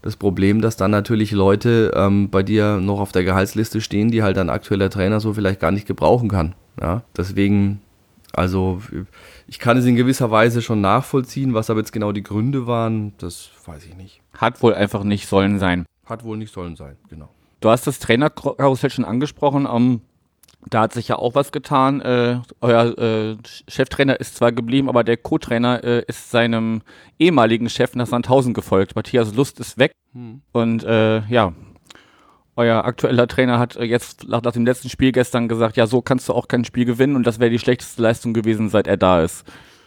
das 0.03 0.17
Problem, 0.17 0.61
dass 0.61 0.77
dann 0.77 0.91
natürlich 0.91 1.31
Leute 1.31 1.93
ähm, 1.95 2.29
bei 2.29 2.43
dir 2.43 2.79
noch 2.79 2.99
auf 2.99 3.13
der 3.13 3.23
Gehaltsliste 3.23 3.81
stehen, 3.81 4.11
die 4.11 4.23
halt 4.23 4.37
ein 4.37 4.51
aktueller 4.51 4.91
Trainer 4.91 5.21
so 5.21 5.33
vielleicht 5.33 5.61
gar 5.61 5.71
nicht 5.71 5.87
gebrauchen 5.87 6.29
kann. 6.29 6.55
Ja, 6.81 7.03
deswegen, 7.17 7.81
also 8.33 8.83
ich 9.53 9.59
kann 9.59 9.77
es 9.77 9.85
in 9.85 9.97
gewisser 9.97 10.31
Weise 10.31 10.63
schon 10.63 10.81
nachvollziehen, 10.81 11.53
was 11.53 11.69
aber 11.69 11.81
jetzt 11.81 11.93
genau 11.93 12.13
die 12.13 12.23
Gründe 12.23 12.67
waren, 12.67 13.13
das 13.19 13.51
weiß 13.67 13.85
ich 13.85 13.95
nicht. 13.95 14.23
Hat 14.33 14.63
wohl 14.63 14.73
einfach 14.73 15.05
nicht 15.05 15.29
sollen 15.29 15.59
sein. 15.59 15.85
Hat 16.07 16.25
wohl 16.25 16.39
nicht 16.39 16.55
sollen 16.55 16.75
sein, 16.75 16.97
genau. 17.11 17.29
Du 17.61 17.69
hast 17.69 17.87
das 17.87 17.99
Trainerkarussell 17.99 18.89
schon 18.89 19.05
angesprochen. 19.05 19.67
Um, 19.67 19.83
ähm, 19.83 20.01
da 20.71 20.81
hat 20.81 20.95
sich 20.95 21.09
ja 21.09 21.17
auch 21.17 21.35
was 21.35 21.53
getan. 21.53 22.01
Äh, 22.01 22.41
euer 22.63 22.97
äh, 22.97 23.37
Cheftrainer 23.69 24.19
ist 24.19 24.37
zwar 24.37 24.53
geblieben, 24.53 24.89
aber 24.89 25.05
der 25.05 25.19
Co-Trainer 25.19 25.85
äh, 25.85 26.03
ist 26.09 26.31
seinem 26.31 26.81
ehemaligen 27.19 27.69
Chef 27.69 27.95
nach 27.95 28.07
Sandhausen 28.07 28.55
gefolgt. 28.55 28.97
Matthias 28.97 29.35
Lust 29.35 29.61
ist 29.61 29.77
weg. 29.77 29.93
Hm. 30.15 30.41
Und 30.53 30.83
äh, 30.85 31.27
ja, 31.27 31.53
euer 32.57 32.85
aktueller 32.85 33.27
Trainer 33.29 33.59
hat 33.59 33.77
jetzt 33.77 34.29
nach, 34.29 34.43
nach, 34.43 34.53
dem 34.53 34.67
letzten 34.67 34.89
Spiel 34.89 35.13
gestern 35.13 35.49
gesagt, 35.49 35.77
ja, 35.77 35.87
so 35.87 36.03
kannst 36.03 36.29
du 36.29 36.35
auch 36.35 36.49
kein 36.49 36.65
Spiel 36.65 36.85
gewinnen 36.85 37.17
und 37.17 37.27
das 37.27 37.41
wäre 37.41 37.51
die 37.51 37.59
schlechteste 37.59 38.03
Leistung 38.03 38.35
gewesen, 38.35 38.69
seit 38.69 38.87
er 38.87 38.97
da 38.97 39.23
ist. 39.23 39.45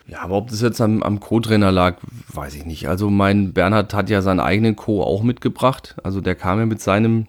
Ja, 0.08 0.22
aber 0.22 0.36
ob 0.36 0.50
das 0.50 0.62
jetzt 0.62 0.82
am, 0.82 1.02
am 1.02 1.20
Co-Trainer 1.20 1.72
lag, 1.72 1.98
weiß 2.34 2.56
ich 2.56 2.66
nicht. 2.66 2.88
Also 2.88 3.10
mein 3.10 3.54
Bernhard 3.54 3.94
hat 3.94 4.10
ja 4.10 4.22
seinen 4.22 4.40
eigenen 4.40 4.76
Co 4.76 5.02
auch 5.04 5.24
mitgebracht. 5.24 5.96
Also 6.04 6.22
der 6.22 6.36
kam 6.36 6.60
ja 6.60 6.66
mit 6.66 6.82
seinem 6.82 7.28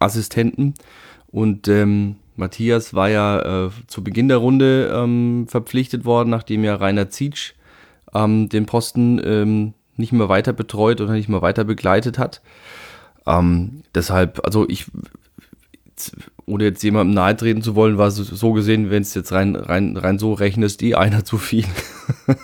Assistenten 0.00 0.74
und 1.28 1.68
ähm, 1.68 2.16
Matthias 2.36 2.94
war 2.94 3.08
ja 3.08 3.66
äh, 3.66 3.70
zu 3.86 4.04
Beginn 4.04 4.28
der 4.28 4.38
Runde 4.38 4.92
ähm, 4.94 5.46
verpflichtet 5.48 6.04
worden, 6.04 6.30
nachdem 6.30 6.64
ja 6.64 6.74
Rainer 6.74 7.08
Zietsch 7.08 7.54
ähm, 8.14 8.48
den 8.48 8.66
Posten 8.66 9.20
ähm, 9.24 9.74
nicht 9.96 10.12
mehr 10.12 10.28
weiter 10.28 10.52
betreut 10.52 11.00
oder 11.00 11.12
nicht 11.12 11.28
mehr 11.28 11.42
weiter 11.42 11.64
begleitet 11.64 12.18
hat. 12.18 12.42
Ähm, 13.26 13.82
deshalb, 13.94 14.44
also 14.44 14.68
ich, 14.68 14.86
ohne 16.46 16.64
jetzt 16.64 16.82
jemandem 16.82 17.14
nahe 17.14 17.36
treten 17.36 17.62
zu 17.62 17.74
wollen, 17.74 17.98
war 17.98 18.08
es 18.08 18.16
so 18.16 18.52
gesehen, 18.52 18.90
wenn 18.90 19.02
es 19.02 19.14
jetzt 19.14 19.32
rein, 19.32 19.56
rein, 19.56 19.96
rein 19.96 20.18
so 20.18 20.32
rechnest, 20.32 20.82
eh 20.82 20.94
einer 20.94 21.24
zu 21.24 21.38
viel. 21.38 21.64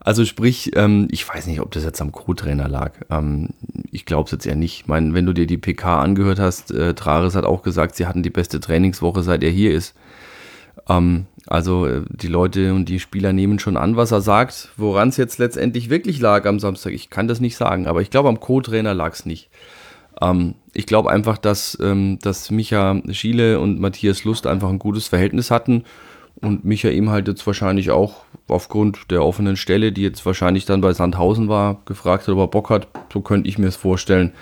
also 0.00 0.24
sprich, 0.24 0.72
ähm, 0.76 1.08
ich 1.10 1.28
weiß 1.28 1.46
nicht, 1.46 1.60
ob 1.60 1.72
das 1.72 1.84
jetzt 1.84 2.00
am 2.00 2.12
Co-Trainer 2.12 2.68
lag. 2.68 2.92
Ähm, 3.10 3.50
ich 3.90 4.04
glaube 4.04 4.26
es 4.26 4.32
jetzt 4.32 4.46
eher 4.46 4.56
nicht. 4.56 4.82
Ich 4.82 4.86
meine, 4.86 5.14
wenn 5.14 5.26
du 5.26 5.32
dir 5.32 5.46
die 5.46 5.58
PK 5.58 6.00
angehört 6.00 6.38
hast, 6.38 6.70
äh, 6.70 6.94
Trares 6.94 7.34
hat 7.34 7.44
auch 7.44 7.62
gesagt, 7.62 7.96
sie 7.96 8.06
hatten 8.06 8.22
die 8.22 8.30
beste 8.30 8.60
Trainingswoche, 8.60 9.22
seit 9.22 9.42
er 9.42 9.50
hier 9.50 9.72
ist. 9.72 9.94
Ähm, 10.88 11.26
also 11.46 11.86
äh, 11.86 12.02
die 12.08 12.28
Leute 12.28 12.74
und 12.74 12.88
die 12.88 13.00
Spieler 13.00 13.32
nehmen 13.32 13.58
schon 13.58 13.76
an, 13.76 13.96
was 13.96 14.12
er 14.12 14.20
sagt. 14.20 14.70
Woran 14.76 15.08
es 15.08 15.16
jetzt 15.16 15.38
letztendlich 15.38 15.90
wirklich 15.90 16.20
lag 16.20 16.46
am 16.46 16.60
Samstag, 16.60 16.92
ich 16.92 17.10
kann 17.10 17.28
das 17.28 17.40
nicht 17.40 17.56
sagen, 17.56 17.86
aber 17.86 18.02
ich 18.02 18.10
glaube, 18.10 18.28
am 18.28 18.40
Co-Trainer 18.40 18.94
lag 18.94 19.12
es 19.12 19.26
nicht. 19.26 19.48
Ähm, 20.20 20.54
ich 20.72 20.86
glaube 20.86 21.10
einfach, 21.10 21.38
dass, 21.38 21.78
ähm, 21.80 22.18
dass 22.20 22.50
Micha 22.50 23.00
Schiele 23.10 23.60
und 23.60 23.80
Matthias 23.80 24.24
Lust 24.24 24.46
einfach 24.46 24.68
ein 24.68 24.78
gutes 24.78 25.08
Verhältnis 25.08 25.50
hatten 25.50 25.84
und 26.40 26.64
Micha 26.64 26.88
ihm 26.88 27.10
halt 27.10 27.28
jetzt 27.28 27.46
wahrscheinlich 27.46 27.90
auch 27.90 28.24
aufgrund 28.48 29.10
der 29.10 29.24
offenen 29.24 29.56
Stelle, 29.56 29.92
die 29.92 30.02
jetzt 30.02 30.24
wahrscheinlich 30.26 30.66
dann 30.66 30.80
bei 30.80 30.92
Sandhausen 30.92 31.48
war, 31.48 31.80
gefragt 31.86 32.28
hat, 32.28 32.34
ob 32.34 32.38
er 32.38 32.46
Bock 32.48 32.70
hat. 32.70 32.88
So 33.12 33.20
könnte 33.20 33.48
ich 33.48 33.58
mir 33.58 33.68
es 33.68 33.76
vorstellen. 33.76 34.32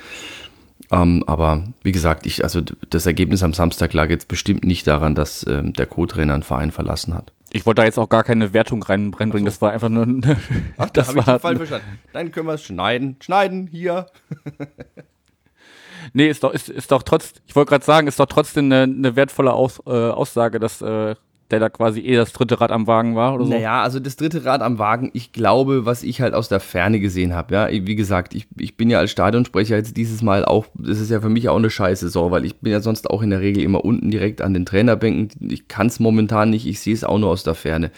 Ähm, 0.91 1.25
aber 1.27 1.65
wie 1.83 1.93
gesagt, 1.93 2.27
ich, 2.27 2.45
also 2.45 2.61
das 2.91 3.07
Ergebnis 3.07 3.43
am 3.43 3.55
Samstag 3.55 3.93
lag 3.95 4.11
jetzt 4.11 4.29
bestimmt 4.29 4.65
nicht 4.65 4.87
daran, 4.87 5.15
dass 5.15 5.47
ähm, 5.49 5.73
der 5.73 5.87
Co-Trainer 5.87 6.35
einen 6.35 6.43
Verein 6.43 6.73
verlassen 6.73 7.15
hat. 7.15 7.33
Ich 7.53 7.65
wollte 7.65 7.83
da 7.83 7.87
jetzt 7.87 7.99
auch 7.99 8.09
gar 8.09 8.25
keine 8.25 8.53
Wertung 8.53 8.83
reinbringen, 8.83 9.45
so. 9.45 9.45
das 9.45 9.63
war 9.63 9.71
einfach 9.71 9.89
nur. 9.89 10.07
Ach, 10.77 10.91
das, 10.93 11.07
das 11.07 11.15
war 11.15 11.37
ich 11.37 11.43
falsch 11.43 11.59
verstanden. 11.59 11.87
Dann 12.13 12.33
können 12.33 12.49
wir 12.49 12.55
es 12.55 12.65
schneiden. 12.65 13.17
Schneiden, 13.21 13.69
hier. 13.69 14.07
Nee, 16.13 16.29
ist 16.29 16.45
doch, 16.45 16.53
ist, 16.53 16.69
ist 16.69 16.91
doch 16.93 17.03
trotz, 17.03 17.33
ich 17.47 17.57
wollte 17.57 17.71
gerade 17.71 17.85
sagen, 17.85 18.07
ist 18.07 18.21
doch 18.21 18.27
trotzdem 18.27 18.67
eine, 18.67 18.83
eine 18.83 19.17
wertvolle 19.17 19.53
Aus, 19.53 19.81
äh, 19.87 19.91
Aussage, 19.91 20.61
dass 20.61 20.83
äh, 20.83 21.15
der 21.51 21.61
da 21.61 21.69
quasi 21.69 22.01
eh 22.01 22.17
das 22.17 22.33
dritte 22.33 22.61
Rad 22.61 22.73
am 22.73 22.87
Wagen 22.87 23.17
war 23.17 23.35
oder 23.35 23.45
so. 23.45 23.51
Naja, 23.51 23.83
also 23.83 24.01
das 24.01 24.17
dritte 24.17 24.45
Rad 24.45 24.63
am 24.63 24.79
Wagen, 24.79 25.11
ich 25.13 25.33
glaube, 25.33 25.85
was 25.85 26.03
ich 26.03 26.21
halt 26.21 26.35
aus 26.35 26.49
der 26.49 26.61
Ferne 26.61 27.01
gesehen 27.01 27.35
habe, 27.35 27.55
ja, 27.55 27.69
wie 27.71 27.95
gesagt, 27.95 28.35
ich, 28.35 28.47
ich 28.59 28.77
bin 28.77 28.91
ja 28.91 28.99
als 28.99 29.11
Stadionsprecher 29.11 29.77
jetzt 29.77 29.97
dieses 29.97 30.23
Mal 30.23 30.45
auch, 30.45 30.67
das 30.75 31.01
ist 31.01 31.11
ja 31.11 31.21
für 31.21 31.29
mich 31.29 31.49
auch 31.49 31.57
eine 31.57 31.71
scheiße 31.71 32.07
Saison, 32.07 32.31
weil 32.31 32.45
ich 32.45 32.57
bin 32.57 32.73
ja 32.73 32.81
sonst 32.81 33.11
auch 33.11 33.23
in 33.23 33.31
der 33.31 33.41
Regel 33.41 33.63
immer 33.63 33.85
unten 33.85 34.11
direkt 34.11 34.41
an 34.41 34.55
den 34.55 34.65
Trainerbänken. 34.65 35.51
Ich 35.51 35.69
kann 35.69 35.89
es 35.89 36.01
momentan 36.01 36.51
nicht, 36.51 36.67
ich 36.67 36.81
sehe 36.81 36.95
es 36.95 37.05
auch 37.05 37.19
nur 37.19 37.31
aus 37.31 37.45
der 37.45 37.55
Ferne. 37.55 37.91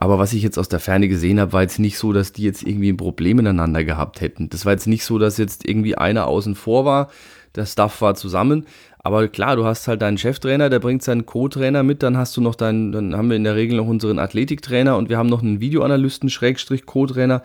Aber 0.00 0.20
was 0.20 0.32
ich 0.32 0.44
jetzt 0.44 0.58
aus 0.60 0.68
der 0.68 0.78
Ferne 0.78 1.08
gesehen 1.08 1.40
habe, 1.40 1.52
war 1.52 1.62
jetzt 1.62 1.80
nicht 1.80 1.98
so, 1.98 2.12
dass 2.12 2.32
die 2.32 2.44
jetzt 2.44 2.62
irgendwie 2.62 2.92
ein 2.92 2.96
Problem 2.96 3.38
miteinander 3.38 3.82
gehabt 3.82 4.20
hätten. 4.20 4.48
Das 4.48 4.64
war 4.64 4.72
jetzt 4.72 4.86
nicht 4.86 5.04
so, 5.04 5.18
dass 5.18 5.38
jetzt 5.38 5.68
irgendwie 5.68 5.98
einer 5.98 6.28
außen 6.28 6.54
vor 6.54 6.84
war, 6.84 7.08
der 7.56 7.66
Staff 7.66 8.00
war 8.00 8.14
zusammen. 8.14 8.64
Aber 9.00 9.26
klar, 9.26 9.56
du 9.56 9.64
hast 9.64 9.88
halt 9.88 10.00
deinen 10.00 10.16
Cheftrainer, 10.16 10.70
der 10.70 10.78
bringt 10.78 11.02
seinen 11.02 11.26
Co-Trainer 11.26 11.82
mit, 11.82 12.04
dann 12.04 12.16
hast 12.16 12.36
du 12.36 12.40
noch 12.40 12.54
deinen, 12.54 12.92
dann 12.92 13.16
haben 13.16 13.28
wir 13.28 13.36
in 13.36 13.42
der 13.42 13.56
Regel 13.56 13.76
noch 13.76 13.88
unseren 13.88 14.20
Athletiktrainer 14.20 14.96
und 14.96 15.08
wir 15.08 15.18
haben 15.18 15.28
noch 15.28 15.42
einen 15.42 15.60
Videoanalysten, 15.60 16.30
Schrägstrich 16.30 16.86
Co-Trainer 16.86 17.42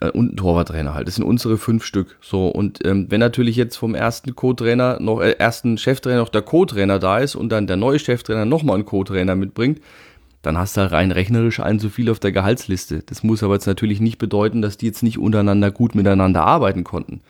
äh, 0.00 0.10
und 0.10 0.28
einen 0.28 0.36
Torwarttrainer 0.36 0.92
halt. 0.92 1.08
Das 1.08 1.14
sind 1.14 1.24
unsere 1.24 1.56
fünf 1.56 1.86
Stück. 1.86 2.18
So, 2.20 2.48
und 2.48 2.84
ähm, 2.84 3.06
wenn 3.08 3.20
natürlich 3.20 3.56
jetzt 3.56 3.76
vom 3.76 3.94
ersten 3.94 4.36
Co-Trainer 4.36 5.00
noch, 5.00 5.22
äh, 5.22 5.36
ersten 5.38 5.78
Cheftrainer 5.78 6.18
noch 6.18 6.28
der 6.28 6.42
Co-Trainer 6.42 6.98
da 6.98 7.18
ist 7.18 7.34
und 7.34 7.48
dann 7.48 7.66
der 7.66 7.76
neue 7.76 7.98
Cheftrainer 7.98 8.44
nochmal 8.44 8.74
einen 8.74 8.84
Co-Trainer 8.84 9.36
mitbringt, 9.36 9.80
dann 10.42 10.56
hast 10.56 10.76
du 10.76 10.82
halt 10.82 10.92
rein 10.92 11.10
rechnerisch 11.10 11.60
einen 11.60 11.80
zu 11.80 11.90
viel 11.90 12.10
auf 12.10 12.20
der 12.20 12.32
Gehaltsliste. 12.32 13.02
Das 13.04 13.22
muss 13.22 13.42
aber 13.42 13.54
jetzt 13.54 13.66
natürlich 13.66 14.00
nicht 14.00 14.18
bedeuten, 14.18 14.62
dass 14.62 14.76
die 14.76 14.86
jetzt 14.86 15.02
nicht 15.02 15.18
untereinander 15.18 15.70
gut 15.70 15.94
miteinander 15.94 16.44
arbeiten 16.44 16.84
konnten. 16.84 17.20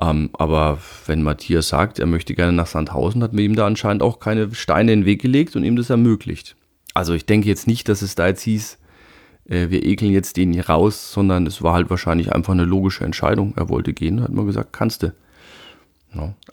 Ähm, 0.00 0.30
aber 0.32 0.78
wenn 1.06 1.22
Matthias 1.22 1.68
sagt, 1.68 1.98
er 1.98 2.06
möchte 2.06 2.34
gerne 2.34 2.52
nach 2.52 2.66
Sandhausen, 2.66 3.22
hat 3.22 3.32
mir 3.32 3.42
ihm 3.42 3.56
da 3.56 3.66
anscheinend 3.66 4.02
auch 4.02 4.18
keine 4.18 4.54
Steine 4.54 4.92
in 4.92 5.00
den 5.00 5.06
Weg 5.06 5.22
gelegt 5.22 5.56
und 5.56 5.64
ihm 5.64 5.76
das 5.76 5.90
ermöglicht. 5.90 6.56
Also 6.94 7.14
ich 7.14 7.26
denke 7.26 7.48
jetzt 7.48 7.66
nicht, 7.66 7.88
dass 7.88 8.02
es 8.02 8.14
da 8.14 8.26
jetzt 8.26 8.42
hieß, 8.42 8.78
äh, 9.48 9.70
wir 9.70 9.84
ekeln 9.84 10.12
jetzt 10.12 10.36
den 10.36 10.52
hier 10.52 10.68
raus, 10.68 11.12
sondern 11.12 11.46
es 11.46 11.62
war 11.62 11.74
halt 11.74 11.90
wahrscheinlich 11.90 12.32
einfach 12.32 12.52
eine 12.52 12.64
logische 12.64 13.04
Entscheidung. 13.04 13.54
Er 13.56 13.68
wollte 13.68 13.92
gehen, 13.92 14.22
hat 14.22 14.32
man 14.32 14.46
gesagt, 14.46 14.72
kannst 14.72 15.02
du. 15.02 15.12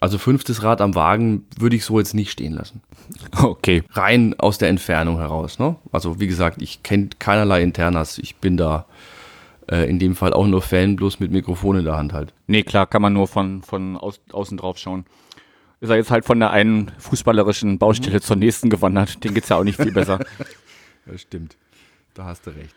Also 0.00 0.18
fünftes 0.18 0.62
Rad 0.62 0.80
am 0.80 0.94
Wagen 0.94 1.46
würde 1.58 1.76
ich 1.76 1.84
so 1.84 1.98
jetzt 1.98 2.14
nicht 2.14 2.30
stehen 2.30 2.52
lassen. 2.52 2.82
Okay. 3.40 3.82
Rein 3.90 4.34
aus 4.38 4.58
der 4.58 4.68
Entfernung 4.68 5.18
heraus. 5.18 5.58
Ne? 5.58 5.76
Also 5.92 6.20
wie 6.20 6.26
gesagt, 6.26 6.60
ich 6.60 6.82
kenne 6.82 7.10
keinerlei 7.18 7.62
Internas. 7.62 8.18
Ich 8.18 8.36
bin 8.36 8.56
da 8.56 8.86
äh, 9.70 9.88
in 9.88 9.98
dem 9.98 10.16
Fall 10.16 10.32
auch 10.32 10.46
nur 10.46 10.62
Fan, 10.62 10.96
bloß 10.96 11.20
mit 11.20 11.30
Mikrofon 11.30 11.78
in 11.78 11.84
der 11.84 11.96
Hand 11.96 12.12
halt. 12.12 12.34
Nee, 12.46 12.62
klar, 12.62 12.86
kann 12.86 13.02
man 13.02 13.12
nur 13.12 13.28
von, 13.28 13.62
von 13.62 13.96
aus, 13.96 14.20
außen 14.32 14.56
drauf 14.56 14.78
schauen. 14.78 15.04
Ist 15.80 15.90
er 15.90 15.96
jetzt 15.96 16.10
halt 16.10 16.24
von 16.24 16.38
der 16.38 16.50
einen 16.50 16.92
fußballerischen 16.98 17.78
Baustelle 17.78 18.16
mhm. 18.16 18.22
zur 18.22 18.36
nächsten 18.36 18.70
gewandert. 18.70 19.22
Den 19.24 19.34
geht's 19.34 19.48
ja 19.48 19.56
auch 19.56 19.64
nicht 19.64 19.80
viel 19.80 19.92
besser. 19.92 20.20
das 21.06 21.20
stimmt. 21.20 21.56
Da 22.14 22.24
hast 22.24 22.46
du 22.46 22.50
recht. 22.50 22.74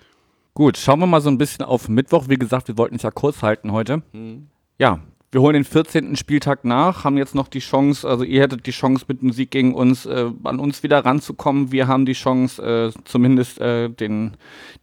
Gut, 0.54 0.78
schauen 0.78 1.00
wir 1.00 1.06
mal 1.06 1.22
so 1.22 1.30
ein 1.30 1.38
bisschen 1.38 1.66
auf 1.66 1.90
Mittwoch. 1.90 2.30
Wie 2.30 2.38
gesagt, 2.38 2.68
wir 2.68 2.78
wollten 2.78 2.96
es 2.96 3.04
ja 3.04 3.12
kurz 3.12 3.44
halten 3.44 3.72
heute. 3.72 4.02
Mhm. 4.14 4.48
Ja, 4.80 5.02
wir 5.36 5.42
holen 5.42 5.56
den 5.56 5.66
14. 5.66 6.16
Spieltag 6.16 6.64
nach, 6.64 7.04
haben 7.04 7.18
jetzt 7.18 7.36
noch 7.36 7.50
die 7.50 7.60
Chance, 7.60 8.08
also 8.08 8.24
ihr 8.24 8.42
hättet 8.42 8.66
die 8.66 8.72
Chance 8.72 9.04
mit 9.10 9.22
dem 9.22 9.34
Sieg 9.34 9.52
gegen 9.52 9.76
uns, 9.76 10.06
äh, 10.06 10.32
an 10.46 10.60
uns 10.60 10.82
wieder 10.82 11.04
ranzukommen. 11.04 11.74
Wir 11.74 11.90
haben 11.90 12.06
die 12.06 12.14
Chance, 12.14 12.94
äh, 12.96 13.02
zumindest 13.04 13.60
äh, 13.60 13.90
den 13.90 14.38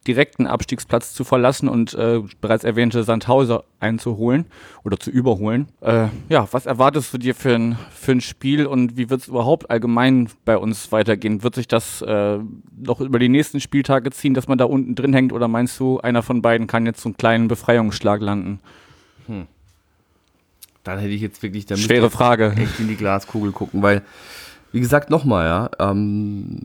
direkten 0.06 0.46
Abstiegsplatz 0.46 1.14
zu 1.14 1.24
verlassen 1.24 1.70
und 1.70 1.94
äh, 1.94 2.20
bereits 2.42 2.64
erwähnte 2.64 3.02
Sandhauser 3.02 3.64
einzuholen 3.80 4.44
oder 4.84 4.98
zu 4.98 5.10
überholen. 5.10 5.68
Äh, 5.80 6.08
ja, 6.28 6.46
was 6.50 6.66
erwartest 6.66 7.14
du 7.14 7.18
dir 7.18 7.34
für 7.34 7.54
ein, 7.54 7.78
für 7.90 8.12
ein 8.12 8.20
Spiel 8.20 8.66
und 8.66 8.98
wie 8.98 9.08
wird 9.08 9.22
es 9.22 9.28
überhaupt 9.28 9.70
allgemein 9.70 10.28
bei 10.44 10.58
uns 10.58 10.92
weitergehen? 10.92 11.42
Wird 11.42 11.54
sich 11.54 11.66
das 11.66 12.02
äh, 12.02 12.40
noch 12.76 13.00
über 13.00 13.18
die 13.18 13.30
nächsten 13.30 13.58
Spieltage 13.58 14.10
ziehen, 14.10 14.34
dass 14.34 14.48
man 14.48 14.58
da 14.58 14.66
unten 14.66 14.96
drin 14.96 15.14
hängt 15.14 15.32
oder 15.32 15.48
meinst 15.48 15.80
du, 15.80 15.98
einer 16.00 16.22
von 16.22 16.42
beiden 16.42 16.66
kann 16.66 16.84
jetzt 16.84 17.00
so 17.00 17.08
einen 17.08 17.16
kleinen 17.16 17.48
Befreiungsschlag 17.48 18.20
landen? 18.20 18.60
Hm. 19.28 19.46
Dann 20.84 20.98
hätte 20.98 21.12
ich 21.12 21.20
jetzt 21.20 21.42
wirklich 21.42 21.66
damit 21.66 21.84
Schwere 21.84 22.10
Frage. 22.10 22.52
echt 22.56 22.80
in 22.80 22.88
die 22.88 22.96
Glaskugel 22.96 23.52
gucken, 23.52 23.82
weil, 23.82 24.02
wie 24.72 24.80
gesagt, 24.80 25.10
nochmal, 25.10 25.46
ja, 25.46 25.70
ähm, 25.78 26.60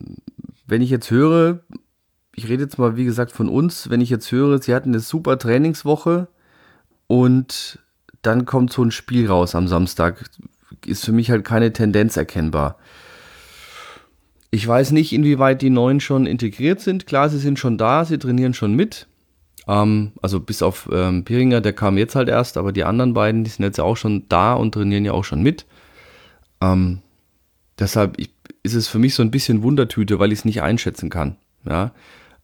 wenn 0.65 0.81
ich 0.81 0.89
jetzt 0.89 1.11
höre, 1.11 1.59
ich 2.33 2.47
rede 2.49 2.63
jetzt 2.63 2.77
mal, 2.77 2.97
wie 2.97 3.05
gesagt, 3.05 3.31
von 3.31 3.49
uns, 3.49 3.89
wenn 3.89 4.01
ich 4.01 4.09
jetzt 4.09 4.31
höre, 4.31 4.61
sie 4.61 4.73
hatten 4.73 4.89
eine 4.89 4.99
super 4.99 5.37
Trainingswoche, 5.37 6.27
und 7.07 7.79
dann 8.21 8.45
kommt 8.45 8.71
so 8.71 8.83
ein 8.83 8.91
Spiel 8.91 9.27
raus 9.27 9.55
am 9.55 9.67
Samstag. 9.67 10.29
Ist 10.85 11.05
für 11.05 11.13
mich 11.13 11.31
halt 11.31 11.45
keine 11.45 11.73
Tendenz 11.73 12.17
erkennbar. 12.17 12.77
Ich 14.51 14.65
weiß 14.67 14.91
nicht, 14.91 15.13
inwieweit 15.13 15.61
die 15.61 15.69
Neuen 15.69 15.99
schon 15.99 16.25
integriert 16.25 16.79
sind. 16.79 17.05
Klar, 17.05 17.29
sie 17.29 17.39
sind 17.39 17.59
schon 17.59 17.77
da, 17.77 18.05
sie 18.05 18.17
trainieren 18.17 18.53
schon 18.53 18.73
mit. 18.73 19.07
Ähm, 19.67 20.13
also 20.21 20.39
bis 20.39 20.61
auf 20.61 20.89
ähm, 20.91 21.25
Piringer, 21.25 21.61
der 21.61 21.73
kam 21.73 21.97
jetzt 21.97 22.15
halt 22.15 22.29
erst, 22.29 22.57
aber 22.57 22.71
die 22.71 22.83
anderen 22.83 23.13
beiden, 23.13 23.43
die 23.43 23.49
sind 23.49 23.65
jetzt 23.65 23.79
auch 23.79 23.97
schon 23.97 24.25
da 24.29 24.53
und 24.53 24.73
trainieren 24.73 25.05
ja 25.05 25.11
auch 25.11 25.25
schon 25.25 25.43
mit. 25.43 25.65
Ähm, 26.61 27.01
deshalb 27.77 28.19
ich, 28.19 28.31
ist 28.63 28.73
es 28.73 28.87
für 28.87 28.99
mich 28.99 29.15
so 29.15 29.23
ein 29.23 29.31
bisschen 29.31 29.63
Wundertüte, 29.63 30.19
weil 30.19 30.31
ich 30.31 30.39
es 30.39 30.45
nicht 30.45 30.61
einschätzen 30.61 31.09
kann. 31.09 31.35
Ja. 31.65 31.91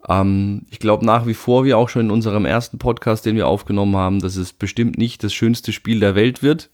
Ähm, 0.08 0.63
ich 0.70 0.80
glaube 0.80 1.06
nach 1.06 1.25
wie 1.25 1.34
vor, 1.34 1.63
wie 1.65 1.74
auch 1.74 1.89
schon 1.89 2.03
in 2.03 2.12
unserem 2.12 2.46
ersten 2.46 2.77
Podcast, 2.77 3.25
den 3.25 3.36
wir 3.36 3.48
aufgenommen 3.48 3.96
haben, 3.96 4.20
dass 4.20 4.36
es 4.36 4.53
bestimmt 4.53 4.98
nicht 4.98 5.24
das 5.24 5.34
schönste 5.34 5.72
Spiel 5.72 6.00
der 6.00 6.15
Welt 6.15 6.44
wird. 6.44 6.70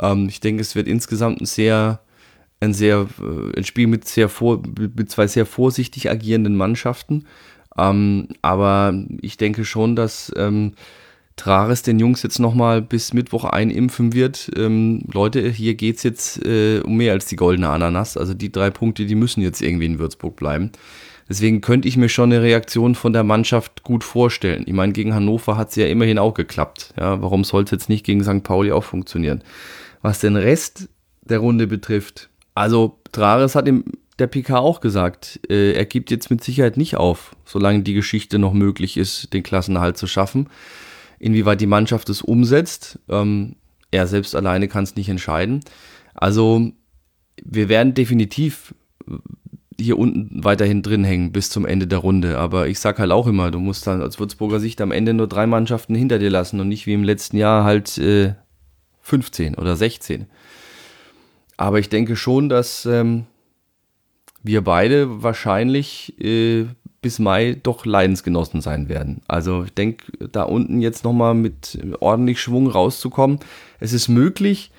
Ähm, 0.00 0.28
ich 0.28 0.40
denke, 0.40 0.60
es 0.60 0.74
wird 0.74 0.86
insgesamt 0.86 1.40
ein 1.40 1.46
sehr, 1.46 2.00
ein 2.60 2.74
sehr, 2.74 3.06
äh, 3.20 3.58
ein 3.58 3.64
Spiel 3.64 3.86
mit 3.86 4.06
sehr 4.06 4.28
vor, 4.28 4.62
mit 4.78 5.10
zwei 5.10 5.26
sehr 5.26 5.46
vorsichtig 5.46 6.10
agierenden 6.10 6.56
Mannschaften. 6.56 7.24
Ähm, 7.78 8.28
aber 8.42 8.94
ich 9.20 9.36
denke 9.36 9.64
schon, 9.64 9.96
dass 9.96 10.32
ähm, 10.36 10.72
Trares 11.36 11.82
den 11.82 12.00
Jungs 12.00 12.22
jetzt 12.22 12.40
nochmal 12.40 12.82
bis 12.82 13.14
Mittwoch 13.14 13.44
einimpfen 13.44 14.12
wird. 14.12 14.50
Ähm, 14.56 15.02
Leute, 15.12 15.48
hier 15.48 15.74
geht 15.74 15.96
es 15.96 16.02
jetzt 16.02 16.44
äh, 16.44 16.80
um 16.80 16.96
mehr 16.96 17.12
als 17.12 17.26
die 17.26 17.36
goldene 17.36 17.68
Ananas. 17.68 18.16
Also 18.16 18.34
die 18.34 18.52
drei 18.52 18.70
Punkte, 18.70 19.06
die 19.06 19.14
müssen 19.14 19.40
jetzt 19.40 19.62
irgendwie 19.62 19.86
in 19.86 19.98
Würzburg 19.98 20.36
bleiben. 20.36 20.72
Deswegen 21.28 21.60
könnte 21.60 21.88
ich 21.88 21.96
mir 21.96 22.08
schon 22.08 22.32
eine 22.32 22.42
Reaktion 22.42 22.94
von 22.94 23.12
der 23.12 23.22
Mannschaft 23.22 23.82
gut 23.82 24.02
vorstellen. 24.02 24.64
Ich 24.66 24.72
meine, 24.72 24.92
gegen 24.92 25.14
Hannover 25.14 25.56
hat 25.56 25.70
es 25.70 25.76
ja 25.76 25.86
immerhin 25.86 26.18
auch 26.18 26.34
geklappt. 26.34 26.94
Ja, 26.98 27.20
warum 27.22 27.44
soll 27.44 27.64
es 27.64 27.70
jetzt 27.70 27.88
nicht 27.88 28.04
gegen 28.04 28.24
St. 28.24 28.42
Pauli 28.42 28.72
auch 28.72 28.84
funktionieren? 28.84 29.44
Was 30.00 30.20
den 30.20 30.36
Rest 30.36 30.88
der 31.22 31.38
Runde 31.38 31.66
betrifft, 31.66 32.30
also 32.54 32.98
Trares 33.12 33.54
hat 33.54 33.68
im 33.68 33.84
der 34.18 34.26
PK 34.26 34.58
auch 34.58 34.80
gesagt, 34.80 35.40
äh, 35.48 35.72
er 35.72 35.84
gibt 35.84 36.10
jetzt 36.10 36.30
mit 36.30 36.42
Sicherheit 36.42 36.76
nicht 36.76 36.96
auf, 36.96 37.36
solange 37.44 37.82
die 37.82 37.94
Geschichte 37.94 38.38
noch 38.38 38.52
möglich 38.52 38.96
ist, 38.96 39.32
den 39.32 39.42
Klassenerhalt 39.42 39.96
zu 39.96 40.06
schaffen. 40.06 40.48
Inwieweit 41.18 41.60
die 41.60 41.66
Mannschaft 41.66 42.08
es 42.08 42.22
umsetzt, 42.22 42.98
ähm, 43.08 43.56
er 43.90 44.06
selbst 44.06 44.34
alleine 44.34 44.68
kann 44.68 44.84
es 44.84 44.96
nicht 44.96 45.08
entscheiden. 45.08 45.60
Also 46.14 46.72
wir 47.42 47.68
werden 47.68 47.94
definitiv 47.94 48.74
hier 49.80 49.98
unten 49.98 50.42
weiterhin 50.42 50.82
drin 50.82 51.04
hängen 51.04 51.32
bis 51.32 51.50
zum 51.50 51.64
Ende 51.64 51.86
der 51.86 51.98
Runde. 51.98 52.38
Aber 52.38 52.66
ich 52.66 52.80
sag 52.80 52.98
halt 52.98 53.12
auch 53.12 53.26
immer, 53.26 53.50
du 53.50 53.60
musst 53.60 53.86
dann 53.86 54.02
als 54.02 54.18
Würzburger 54.18 54.60
Sicht 54.60 54.80
am 54.80 54.90
Ende 54.90 55.14
nur 55.14 55.28
drei 55.28 55.46
Mannschaften 55.46 55.94
hinter 55.94 56.18
dir 56.18 56.30
lassen 56.30 56.60
und 56.60 56.68
nicht 56.68 56.86
wie 56.86 56.94
im 56.94 57.04
letzten 57.04 57.36
Jahr 57.36 57.64
halt 57.64 57.96
äh, 57.98 58.34
15 59.02 59.54
oder 59.54 59.76
16. 59.76 60.26
Aber 61.56 61.78
ich 61.78 61.88
denke 61.88 62.16
schon, 62.16 62.48
dass 62.48 62.86
ähm, 62.86 63.26
wir 64.48 64.64
beide 64.64 65.22
wahrscheinlich 65.22 66.18
äh, 66.20 66.66
bis 67.02 67.18
Mai 67.18 67.56
doch 67.62 67.84
Leidensgenossen 67.84 68.60
sein 68.60 68.88
werden. 68.88 69.20
Also 69.28 69.64
ich 69.64 69.74
denke, 69.74 70.10
da 70.28 70.42
unten 70.42 70.80
jetzt 70.80 71.04
nochmal 71.04 71.34
mit 71.34 71.78
ordentlich 72.00 72.40
Schwung 72.40 72.68
rauszukommen, 72.68 73.38
es 73.78 73.92
ist 73.92 74.08
möglich, 74.08 74.72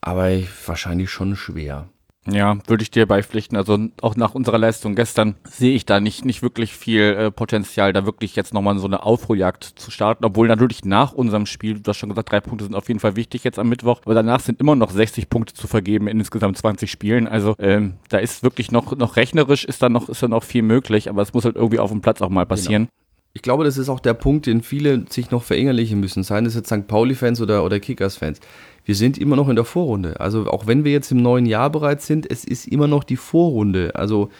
aber 0.00 0.30
wahrscheinlich 0.66 1.10
schon 1.10 1.36
schwer. 1.36 1.88
Ja, 2.26 2.58
würde 2.66 2.82
ich 2.82 2.90
dir 2.90 3.06
beipflichten. 3.06 3.56
Also 3.56 3.78
auch 4.02 4.16
nach 4.16 4.34
unserer 4.34 4.58
Leistung 4.58 4.94
gestern 4.94 5.36
sehe 5.44 5.74
ich 5.74 5.86
da 5.86 6.00
nicht, 6.00 6.24
nicht 6.24 6.42
wirklich 6.42 6.74
viel 6.74 7.02
äh, 7.02 7.30
Potenzial, 7.30 7.92
da 7.92 8.04
wirklich 8.04 8.36
jetzt 8.36 8.52
nochmal 8.52 8.78
so 8.78 8.86
eine 8.86 9.02
Aufruhrjagd 9.02 9.64
zu 9.64 9.90
starten. 9.90 10.24
Obwohl 10.24 10.48
natürlich 10.48 10.84
nach 10.84 11.12
unserem 11.12 11.46
Spiel, 11.46 11.80
du 11.80 11.88
hast 11.88 11.98
schon 11.98 12.08
gesagt, 12.08 12.30
drei 12.30 12.40
Punkte 12.40 12.64
sind 12.64 12.74
auf 12.74 12.88
jeden 12.88 13.00
Fall 13.00 13.16
wichtig 13.16 13.44
jetzt 13.44 13.58
am 13.58 13.68
Mittwoch, 13.68 14.00
aber 14.04 14.14
danach 14.14 14.40
sind 14.40 14.60
immer 14.60 14.74
noch 14.74 14.90
60 14.90 15.28
Punkte 15.28 15.54
zu 15.54 15.66
vergeben 15.66 16.08
in 16.08 16.18
insgesamt 16.18 16.58
20 16.58 16.90
Spielen. 16.90 17.28
Also 17.28 17.54
ähm, 17.58 17.94
da 18.08 18.18
ist 18.18 18.42
wirklich 18.42 18.72
noch, 18.72 18.96
noch 18.96 19.16
rechnerisch 19.16 19.64
ist 19.64 19.82
da 19.82 19.88
noch, 19.88 20.08
ist 20.08 20.22
da 20.22 20.28
noch 20.28 20.42
viel 20.42 20.62
möglich, 20.62 21.08
aber 21.08 21.22
es 21.22 21.32
muss 21.32 21.44
halt 21.44 21.56
irgendwie 21.56 21.78
auf 21.78 21.90
dem 21.90 22.00
Platz 22.00 22.22
auch 22.22 22.30
mal 22.30 22.46
passieren. 22.46 22.84
Genau. 22.84 23.05
Ich 23.36 23.42
glaube, 23.42 23.64
das 23.64 23.76
ist 23.76 23.90
auch 23.90 24.00
der 24.00 24.14
Punkt, 24.14 24.46
den 24.46 24.62
viele 24.62 25.04
sich 25.10 25.30
noch 25.30 25.42
verinnerlichen 25.42 26.00
müssen, 26.00 26.22
seien 26.22 26.46
es 26.46 26.54
jetzt 26.54 26.68
St. 26.68 26.86
Pauli-Fans 26.86 27.42
oder, 27.42 27.64
oder 27.64 27.78
Kickers-Fans 27.78 28.40
wir 28.86 28.94
sind 28.94 29.18
immer 29.18 29.36
noch 29.36 29.48
in 29.48 29.56
der 29.56 29.64
Vorrunde. 29.64 30.18
Also 30.20 30.46
auch 30.46 30.66
wenn 30.66 30.84
wir 30.84 30.92
jetzt 30.92 31.10
im 31.10 31.20
neuen 31.20 31.44
Jahr 31.44 31.70
bereits 31.70 32.06
sind, 32.06 32.30
es 32.30 32.44
ist 32.44 32.68
immer 32.68 32.86
noch 32.86 33.02
die 33.02 33.16
Vorrunde. 33.16 33.92
Also 33.96 34.30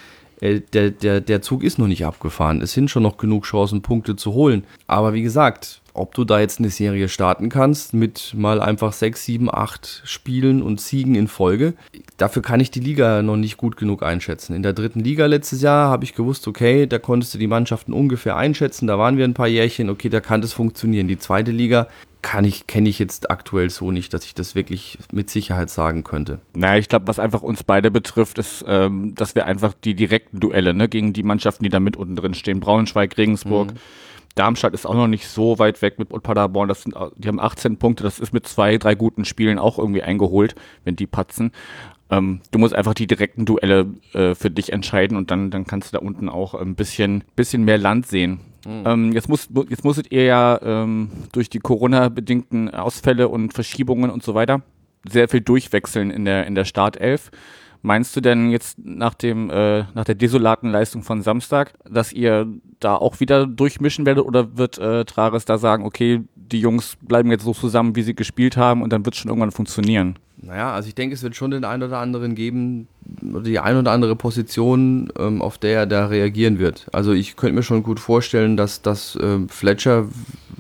äh, 0.41 0.61
der, 0.73 0.93
der, 0.93 1.21
der 1.21 1.43
Zug 1.43 1.65
ist 1.65 1.79
noch 1.79 1.89
nicht 1.89 2.07
abgefahren. 2.07 2.63
Es 2.63 2.73
sind 2.73 2.89
schon 2.89 3.03
noch 3.03 3.17
genug 3.17 3.45
Chancen, 3.45 3.83
Punkte 3.83 4.15
zu 4.15 4.33
holen. 4.35 4.65
Aber 4.87 5.15
wie 5.15 5.23
gesagt, 5.23 5.83
ob 5.97 6.15
du 6.15 6.25
da 6.25 6.41
jetzt 6.41 6.59
eine 6.59 6.71
Serie 6.71 7.09
starten 7.09 7.49
kannst 7.49 7.95
mit 7.95 8.35
mal 8.37 8.61
einfach 8.61 8.93
sechs, 8.93 9.25
sieben, 9.25 9.53
acht 9.53 10.03
Spielen 10.05 10.63
und 10.63 10.81
Siegen 10.81 11.15
in 11.15 11.29
Folge, 11.29 11.75
dafür 12.17 12.43
kann 12.43 12.61
ich 12.61 12.71
die 12.71 12.81
Liga 12.81 13.23
noch 13.23 13.37
nicht 13.37 13.57
gut 13.57 13.77
genug 13.77 14.03
einschätzen. 14.03 14.55
In 14.55 14.63
der 14.63 14.73
dritten 14.73 15.01
Liga 15.01 15.27
letztes 15.27 15.63
Jahr 15.63 15.91
habe 15.91 16.05
ich 16.05 16.15
gewusst, 16.15 16.47
okay, 16.49 16.87
da 16.87 16.99
konntest 16.99 17.35
du 17.35 17.39
die 17.39 17.47
Mannschaften 17.47 17.93
ungefähr 17.93 18.37
einschätzen, 18.37 18.87
da 18.87 18.99
waren 18.99 19.17
wir 19.17 19.25
ein 19.25 19.35
paar 19.35 19.49
Jährchen, 19.49 19.91
okay, 19.91 20.09
da 20.09 20.21
kann 20.21 20.41
das 20.41 20.53
funktionieren. 20.53 21.09
Die 21.09 21.19
zweite 21.19 21.51
Liga, 21.51 21.89
kann 22.27 22.45
ich, 22.45 22.67
kenne 22.67 22.89
ich 22.89 22.99
jetzt 22.99 23.31
aktuell 23.31 23.71
so 23.71 23.93
nicht, 23.93 24.13
dass 24.13 24.25
ich 24.25 24.35
das 24.35 24.57
wirklich 24.57 24.99
mit 25.13 25.31
Sicherheit 25.31 25.71
sagen 25.71 26.03
könnte. 26.03 26.41
Naja, 26.55 26.77
ich 26.77 26.89
glaube, 26.89 27.07
was 27.07 27.21
einfach 27.21 27.43
uns 27.43 27.63
beide 27.63 27.93
betrifft, 27.93 28.39
ist, 28.39 28.65
ähm, 28.67 29.15
dass 29.15 29.37
wir 29.37 29.47
einfach 29.47 29.75
die 29.85 29.95
direkten 29.95 30.41
Duelle 30.41 30.75
ne, 30.75 30.89
gegen 30.89 31.13
die 31.13 31.23
Mannschaften, 31.23 31.63
die 31.63 31.71
da 31.71 31.79
mit 31.79 31.97
unten 31.97 32.17
drin 32.17 32.35
stehen, 32.35 32.59
Braunschweig, 32.59 33.17
Regensburg, 33.17 33.75
mhm. 33.75 33.79
Darmstadt 34.37 34.75
ist 34.75 34.87
auch 34.87 34.94
noch 34.94 35.09
nicht 35.09 35.27
so 35.27 35.59
weit 35.59 35.83
weg 35.83 35.99
mit 35.99 36.11
Paderborn. 36.11 36.68
Das 36.68 36.83
sind, 36.83 36.94
die 37.16 37.27
haben 37.27 37.40
18 37.40 37.79
Punkte. 37.79 38.05
Das 38.05 38.20
ist 38.20 38.33
mit 38.33 38.46
zwei, 38.46 38.79
drei 38.79 38.94
guten 38.94 39.25
Spielen 39.25 39.59
auch 39.59 39.79
irgendwie 39.79 40.03
eingeholt, 40.03 40.55
wenn 40.85 40.94
die 40.94 41.07
patzen. 41.07 41.51
Ähm, 42.11 42.40
du 42.53 42.59
musst 42.59 42.75
einfach 42.75 42.94
die 42.94 43.09
direkten 43.09 43.46
Duelle 43.46 43.87
äh, 44.12 44.35
für 44.35 44.51
dich 44.51 44.72
entscheiden 44.72 45.16
und 45.16 45.31
dann, 45.31 45.51
dann 45.51 45.66
kannst 45.66 45.92
du 45.92 45.99
da 45.99 46.05
unten 46.05 46.29
auch 46.29 46.55
ein 46.55 46.77
bisschen, 46.77 47.25
bisschen 47.35 47.64
mehr 47.64 47.79
Land 47.79 48.07
sehen. 48.07 48.40
Mhm. 48.64 48.83
Ähm, 48.85 49.12
jetzt, 49.12 49.29
muss, 49.29 49.49
jetzt 49.68 49.85
musstet 49.85 50.12
ihr 50.12 50.25
ja 50.25 50.61
ähm, 50.62 51.11
durch 51.33 51.51
die 51.51 51.59
Corona-bedingten 51.59 52.70
Ausfälle 52.70 53.29
und 53.29 53.55
Verschiebungen 53.55 54.11
und 54.11 54.22
so 54.22 54.35
weiter 54.35 54.62
sehr 55.09 55.29
viel 55.29 55.40
durchwechseln 55.40 56.11
in 56.11 56.25
der, 56.25 56.46
in 56.46 56.55
der 56.55 56.64
Startelf. 56.64 57.31
Meinst 57.87 58.16
du 58.16 58.20
denn 58.20 58.51
jetzt 58.51 58.81
nach 58.85 59.14
dem 59.14 59.49
äh, 59.49 59.85
nach 59.94 60.03
der 60.03 60.16
desolaten 60.16 60.72
Leistung 60.72 61.05
von 61.05 61.22
Samstag, 61.22 61.72
dass 61.88 62.12
ihr 62.12 62.49
da 62.81 62.96
auch 62.96 63.20
wieder 63.20 63.46
durchmischen 63.46 64.05
werdet 64.07 64.25
oder 64.25 64.57
wird 64.57 64.77
äh, 64.79 65.05
Trares 65.05 65.44
da 65.44 65.57
sagen, 65.57 65.85
okay, 65.85 66.25
die 66.35 66.59
Jungs 66.59 66.96
bleiben 67.01 67.31
jetzt 67.31 67.44
so 67.44 67.53
zusammen, 67.53 67.94
wie 67.94 68.03
sie 68.03 68.16
gespielt 68.16 68.57
haben 68.57 68.83
und 68.83 68.92
dann 68.92 69.05
wird 69.05 69.14
es 69.14 69.20
schon 69.20 69.29
irgendwann 69.29 69.53
funktionieren? 69.53 70.18
Naja, 70.42 70.75
also 70.75 70.88
ich 70.88 70.96
denke, 70.96 71.14
es 71.14 71.22
wird 71.22 71.37
schon 71.37 71.53
den 71.53 71.64
einen 71.64 71.85
oder 71.85 71.99
anderen 71.99 72.35
geben, 72.35 72.88
die 73.05 73.61
ein 73.61 73.77
oder 73.77 73.92
andere 73.92 74.16
Position, 74.16 75.12
ähm, 75.16 75.40
auf 75.40 75.57
der 75.57 75.79
er 75.79 75.87
da 75.87 76.07
reagieren 76.07 76.59
wird. 76.59 76.88
Also 76.92 77.12
ich 77.12 77.37
könnte 77.37 77.55
mir 77.55 77.62
schon 77.62 77.85
gut 77.85 78.01
vorstellen, 78.01 78.57
dass, 78.57 78.83
dass 78.83 79.14
äh, 79.14 79.38
Fletcher, 79.46 80.07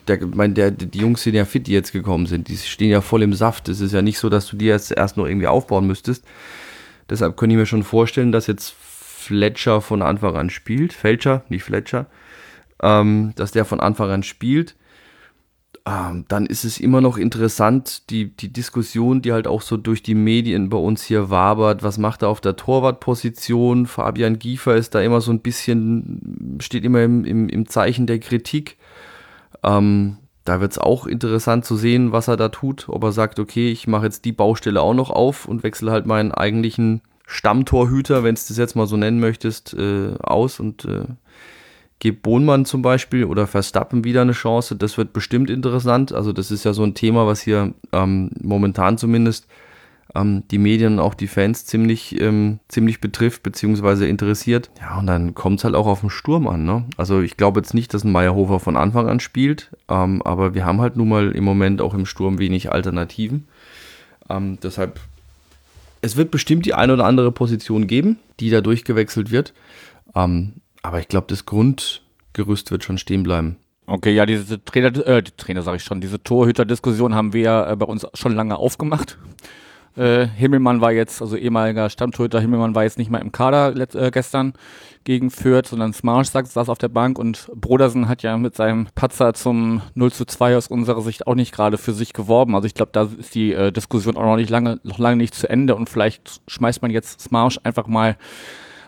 der, 0.06 0.24
mein, 0.32 0.54
der, 0.54 0.70
die 0.70 1.00
Jungs 1.00 1.24
sind 1.24 1.34
ja 1.34 1.44
fit, 1.44 1.66
die 1.66 1.72
jetzt 1.72 1.90
gekommen 1.90 2.26
sind, 2.26 2.46
die 2.46 2.56
stehen 2.56 2.90
ja 2.90 3.00
voll 3.00 3.22
im 3.22 3.34
Saft. 3.34 3.68
Es 3.68 3.80
ist 3.80 3.92
ja 3.92 4.00
nicht 4.00 4.20
so, 4.20 4.28
dass 4.28 4.46
du 4.46 4.56
die 4.56 4.66
jetzt 4.66 4.92
erst 4.92 5.16
noch 5.16 5.26
irgendwie 5.26 5.48
aufbauen 5.48 5.88
müsstest. 5.88 6.24
Deshalb 7.08 7.36
könnte 7.36 7.54
ich 7.54 7.58
mir 7.58 7.66
schon 7.66 7.82
vorstellen, 7.82 8.32
dass 8.32 8.46
jetzt 8.46 8.70
Fletcher 8.70 9.80
von 9.80 10.02
Anfang 10.02 10.36
an 10.36 10.50
spielt. 10.50 10.92
Fletcher, 10.92 11.44
nicht 11.48 11.64
Fletcher. 11.64 12.06
Ähm, 12.82 13.32
dass 13.36 13.52
der 13.52 13.64
von 13.64 13.80
Anfang 13.80 14.10
an 14.10 14.22
spielt 14.22 14.76
ähm, 15.86 16.24
dann 16.26 16.46
ist 16.46 16.64
es 16.64 16.80
immer 16.80 17.00
noch 17.00 17.16
interessant, 17.16 18.10
die, 18.10 18.36
die 18.36 18.52
Diskussion, 18.52 19.22
die 19.22 19.32
halt 19.32 19.46
auch 19.46 19.62
so 19.62 19.76
durch 19.76 20.02
die 20.02 20.16
Medien 20.16 20.68
bei 20.68 20.76
uns 20.76 21.04
hier 21.04 21.30
wabert, 21.30 21.84
was 21.84 21.96
macht 21.96 22.22
er 22.22 22.28
auf 22.28 22.40
der 22.40 22.56
Torwartposition? 22.56 23.86
Fabian 23.86 24.40
Giefer 24.40 24.74
ist 24.74 24.96
da 24.96 25.00
immer 25.00 25.20
so 25.20 25.30
ein 25.30 25.40
bisschen, 25.40 26.58
steht 26.60 26.84
immer 26.84 27.04
im, 27.04 27.24
im, 27.24 27.48
im 27.48 27.68
Zeichen 27.68 28.08
der 28.08 28.18
Kritik. 28.18 28.78
Ähm, 29.62 30.16
da 30.48 30.60
wird 30.60 30.72
es 30.72 30.78
auch 30.78 31.06
interessant 31.06 31.64
zu 31.64 31.76
sehen, 31.76 32.12
was 32.12 32.28
er 32.28 32.36
da 32.36 32.48
tut. 32.48 32.88
Ob 32.88 33.04
er 33.04 33.12
sagt, 33.12 33.38
okay, 33.38 33.70
ich 33.70 33.86
mache 33.86 34.06
jetzt 34.06 34.24
die 34.24 34.32
Baustelle 34.32 34.80
auch 34.80 34.94
noch 34.94 35.10
auf 35.10 35.46
und 35.46 35.62
wechsle 35.62 35.90
halt 35.90 36.06
meinen 36.06 36.32
eigentlichen 36.32 37.02
Stammtorhüter, 37.26 38.24
wenn 38.24 38.34
du 38.34 38.40
das 38.46 38.56
jetzt 38.56 38.76
mal 38.76 38.86
so 38.86 38.96
nennen 38.96 39.20
möchtest, 39.20 39.74
äh, 39.74 40.14
aus 40.20 40.60
und 40.60 40.84
äh, 40.84 41.04
Gib 41.98 42.22
Bohnmann 42.22 42.66
zum 42.66 42.82
Beispiel 42.82 43.24
oder 43.24 43.46
Verstappen 43.46 44.04
wieder 44.04 44.20
eine 44.20 44.32
Chance. 44.32 44.76
Das 44.76 44.98
wird 44.98 45.14
bestimmt 45.14 45.48
interessant. 45.48 46.12
Also 46.12 46.32
das 46.32 46.50
ist 46.50 46.64
ja 46.64 46.74
so 46.74 46.84
ein 46.84 46.92
Thema, 46.92 47.26
was 47.26 47.40
hier 47.40 47.72
ähm, 47.92 48.30
momentan 48.38 48.98
zumindest 48.98 49.46
ähm, 50.16 50.44
die 50.50 50.58
Medien 50.58 50.94
und 50.94 51.00
auch 51.00 51.14
die 51.14 51.26
Fans 51.26 51.66
ziemlich, 51.66 52.20
ähm, 52.20 52.58
ziemlich 52.68 53.00
betrifft 53.00 53.42
bzw. 53.42 54.08
interessiert. 54.08 54.70
Ja, 54.80 54.98
und 54.98 55.06
dann 55.06 55.34
kommt 55.34 55.60
es 55.60 55.64
halt 55.64 55.74
auch 55.74 55.86
auf 55.86 56.00
den 56.00 56.10
Sturm 56.10 56.48
an. 56.48 56.64
Ne? 56.64 56.84
Also 56.96 57.20
ich 57.20 57.36
glaube 57.36 57.60
jetzt 57.60 57.74
nicht, 57.74 57.92
dass 57.94 58.04
ein 58.04 58.12
Meyerhofer 58.12 58.60
von 58.60 58.76
Anfang 58.76 59.08
an 59.08 59.20
spielt, 59.20 59.70
ähm, 59.88 60.22
aber 60.22 60.54
wir 60.54 60.64
haben 60.64 60.80
halt 60.80 60.96
nun 60.96 61.08
mal 61.08 61.32
im 61.32 61.44
Moment 61.44 61.80
auch 61.80 61.94
im 61.94 62.06
Sturm 62.06 62.38
wenig 62.38 62.72
Alternativen. 62.72 63.46
Ähm, 64.28 64.58
deshalb, 64.62 65.00
es 66.00 66.16
wird 66.16 66.30
bestimmt 66.30 66.66
die 66.66 66.74
ein 66.74 66.90
oder 66.90 67.04
andere 67.04 67.32
Position 67.32 67.86
geben, 67.86 68.18
die 68.40 68.50
da 68.50 68.60
durchgewechselt 68.60 69.30
wird. 69.30 69.52
Ähm, 70.14 70.54
aber 70.82 71.00
ich 71.00 71.08
glaube, 71.08 71.26
das 71.28 71.46
Grundgerüst 71.46 72.70
wird 72.70 72.84
schon 72.84 72.98
stehen 72.98 73.22
bleiben. 73.22 73.56
Okay, 73.88 74.12
ja, 74.14 74.26
diese 74.26 74.64
Trainer, 74.64 74.88
äh, 75.06 75.22
die 75.22 75.30
Trainer 75.36 75.62
sage 75.62 75.76
ich 75.76 75.84
schon, 75.84 76.00
diese 76.00 76.20
Torhüter-Diskussion 76.20 77.14
haben 77.14 77.32
wir 77.32 77.42
ja 77.42 77.70
äh, 77.70 77.76
bei 77.76 77.86
uns 77.86 78.04
schon 78.14 78.34
lange 78.34 78.56
aufgemacht. 78.56 79.16
Äh, 79.96 80.26
Himmelmann 80.26 80.80
war 80.80 80.92
jetzt, 80.92 81.22
also 81.22 81.36
ehemaliger 81.36 81.88
Stammtorhüter 81.88 82.40
Himmelmann 82.40 82.74
war 82.74 82.84
jetzt 82.84 82.98
nicht 82.98 83.10
mal 83.10 83.20
im 83.20 83.32
Kader 83.32 83.74
äh, 83.94 84.10
gestern 84.10 84.52
gegen 85.04 85.30
Fürth, 85.30 85.68
sondern 85.68 85.92
Smarsch 85.92 86.28
saß 86.28 86.68
auf 86.68 86.78
der 86.78 86.88
Bank 86.88 87.18
und 87.18 87.50
Brodersen 87.54 88.08
hat 88.08 88.22
ja 88.22 88.36
mit 88.36 88.54
seinem 88.54 88.88
Patzer 88.94 89.34
zum 89.34 89.80
0 89.94 90.12
zu 90.12 90.24
2 90.26 90.56
aus 90.56 90.68
unserer 90.68 91.00
Sicht 91.00 91.26
auch 91.26 91.34
nicht 91.34 91.54
gerade 91.54 91.78
für 91.78 91.92
sich 91.92 92.12
geworben. 92.12 92.54
Also 92.54 92.66
ich 92.66 92.74
glaube, 92.74 92.90
da 92.92 93.08
ist 93.18 93.34
die 93.34 93.52
äh, 93.52 93.72
Diskussion 93.72 94.16
auch 94.16 94.24
noch 94.24 94.36
nicht 94.36 94.50
lange, 94.50 94.80
noch 94.82 94.98
lange 94.98 95.16
nicht 95.16 95.34
zu 95.34 95.48
Ende 95.48 95.74
und 95.74 95.88
vielleicht 95.88 96.42
schmeißt 96.48 96.82
man 96.82 96.90
jetzt 96.90 97.20
Smarsch 97.20 97.58
einfach 97.62 97.86
mal 97.86 98.16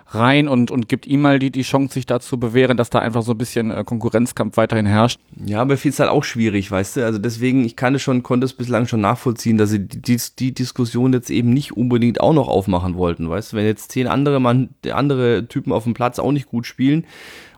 rein 0.08 0.48
und, 0.48 0.70
und 0.70 0.88
gibt 0.88 1.06
ihm 1.06 1.20
mal 1.20 1.38
die, 1.38 1.50
die 1.50 1.62
Chance, 1.62 1.94
sich 1.94 2.06
da 2.06 2.20
zu 2.20 2.38
bewähren, 2.40 2.76
dass 2.76 2.90
da 2.90 2.98
einfach 2.98 3.22
so 3.22 3.32
ein 3.32 3.38
bisschen 3.38 3.70
äh, 3.70 3.84
Konkurrenzkampf 3.84 4.56
weiterhin 4.56 4.86
herrscht. 4.86 5.20
Ja, 5.44 5.60
aber 5.60 5.76
viel 5.76 5.90
ist 5.90 6.00
halt 6.00 6.10
auch 6.10 6.24
schwierig, 6.24 6.70
weißt 6.70 6.96
du? 6.96 7.04
Also 7.04 7.18
deswegen, 7.18 7.64
ich 7.64 7.76
kann 7.76 7.94
es 7.94 8.02
schon, 8.02 8.22
konnte 8.22 8.46
es 8.46 8.54
bislang 8.54 8.86
schon 8.86 9.00
nachvollziehen, 9.00 9.58
dass 9.58 9.70
sie 9.70 9.86
die, 9.86 10.18
die 10.38 10.54
Diskussion 10.54 11.12
jetzt 11.12 11.30
eben 11.30 11.52
nicht 11.52 11.76
unbedingt 11.76 12.20
auch 12.20 12.32
noch 12.32 12.48
aufmachen 12.48 12.96
wollten, 12.96 13.28
weißt 13.28 13.52
du? 13.52 13.56
Wenn 13.56 13.66
jetzt 13.66 13.92
zehn 13.92 14.06
andere 14.06 14.40
Mann, 14.40 14.70
andere 14.90 15.46
Typen 15.46 15.72
auf 15.72 15.84
dem 15.84 15.94
Platz 15.94 16.18
auch 16.18 16.32
nicht 16.32 16.46
gut 16.46 16.66
spielen 16.66 17.04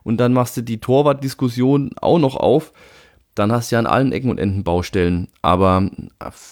und 0.02 0.18
dann 0.18 0.32
machst 0.32 0.56
du 0.56 0.62
die 0.62 0.78
Torwart-Diskussion 0.78 1.92
auch 2.00 2.18
noch 2.18 2.36
auf, 2.36 2.72
dann 3.36 3.52
hast 3.52 3.70
du 3.70 3.76
ja 3.76 3.78
an 3.78 3.86
allen 3.86 4.12
Ecken 4.12 4.30
und 4.30 4.38
Enden 4.38 4.64
Baustellen. 4.64 5.28
Aber 5.40 5.88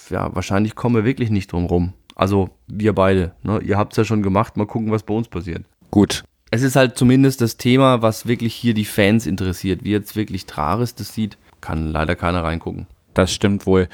ja, 0.09 0.33
wahrscheinlich 0.33 0.75
kommen 0.75 0.95
wir 0.95 1.05
wirklich 1.05 1.29
nicht 1.29 1.51
drum 1.51 1.65
rum. 1.65 1.93
Also 2.15 2.49
wir 2.67 2.93
beide. 2.93 3.33
Ne? 3.43 3.59
Ihr 3.63 3.77
habt 3.77 3.93
es 3.93 3.97
ja 3.97 4.05
schon 4.05 4.23
gemacht, 4.23 4.57
mal 4.57 4.65
gucken, 4.65 4.91
was 4.91 5.03
bei 5.03 5.13
uns 5.13 5.27
passiert. 5.27 5.65
Gut. 5.91 6.23
Es 6.51 6.63
ist 6.63 6.75
halt 6.75 6.97
zumindest 6.97 7.41
das 7.41 7.57
Thema, 7.57 8.01
was 8.01 8.27
wirklich 8.27 8.55
hier 8.55 8.73
die 8.73 8.85
Fans 8.85 9.27
interessiert. 9.27 9.83
Wie 9.83 9.91
jetzt 9.91 10.15
wirklich 10.15 10.45
Traris 10.45 10.95
das 10.95 11.13
sieht, 11.13 11.37
kann 11.61 11.91
leider 11.91 12.15
keiner 12.15 12.43
reingucken. 12.43 12.87
Das 13.13 13.33
stimmt 13.33 13.65
wohl. 13.65 13.89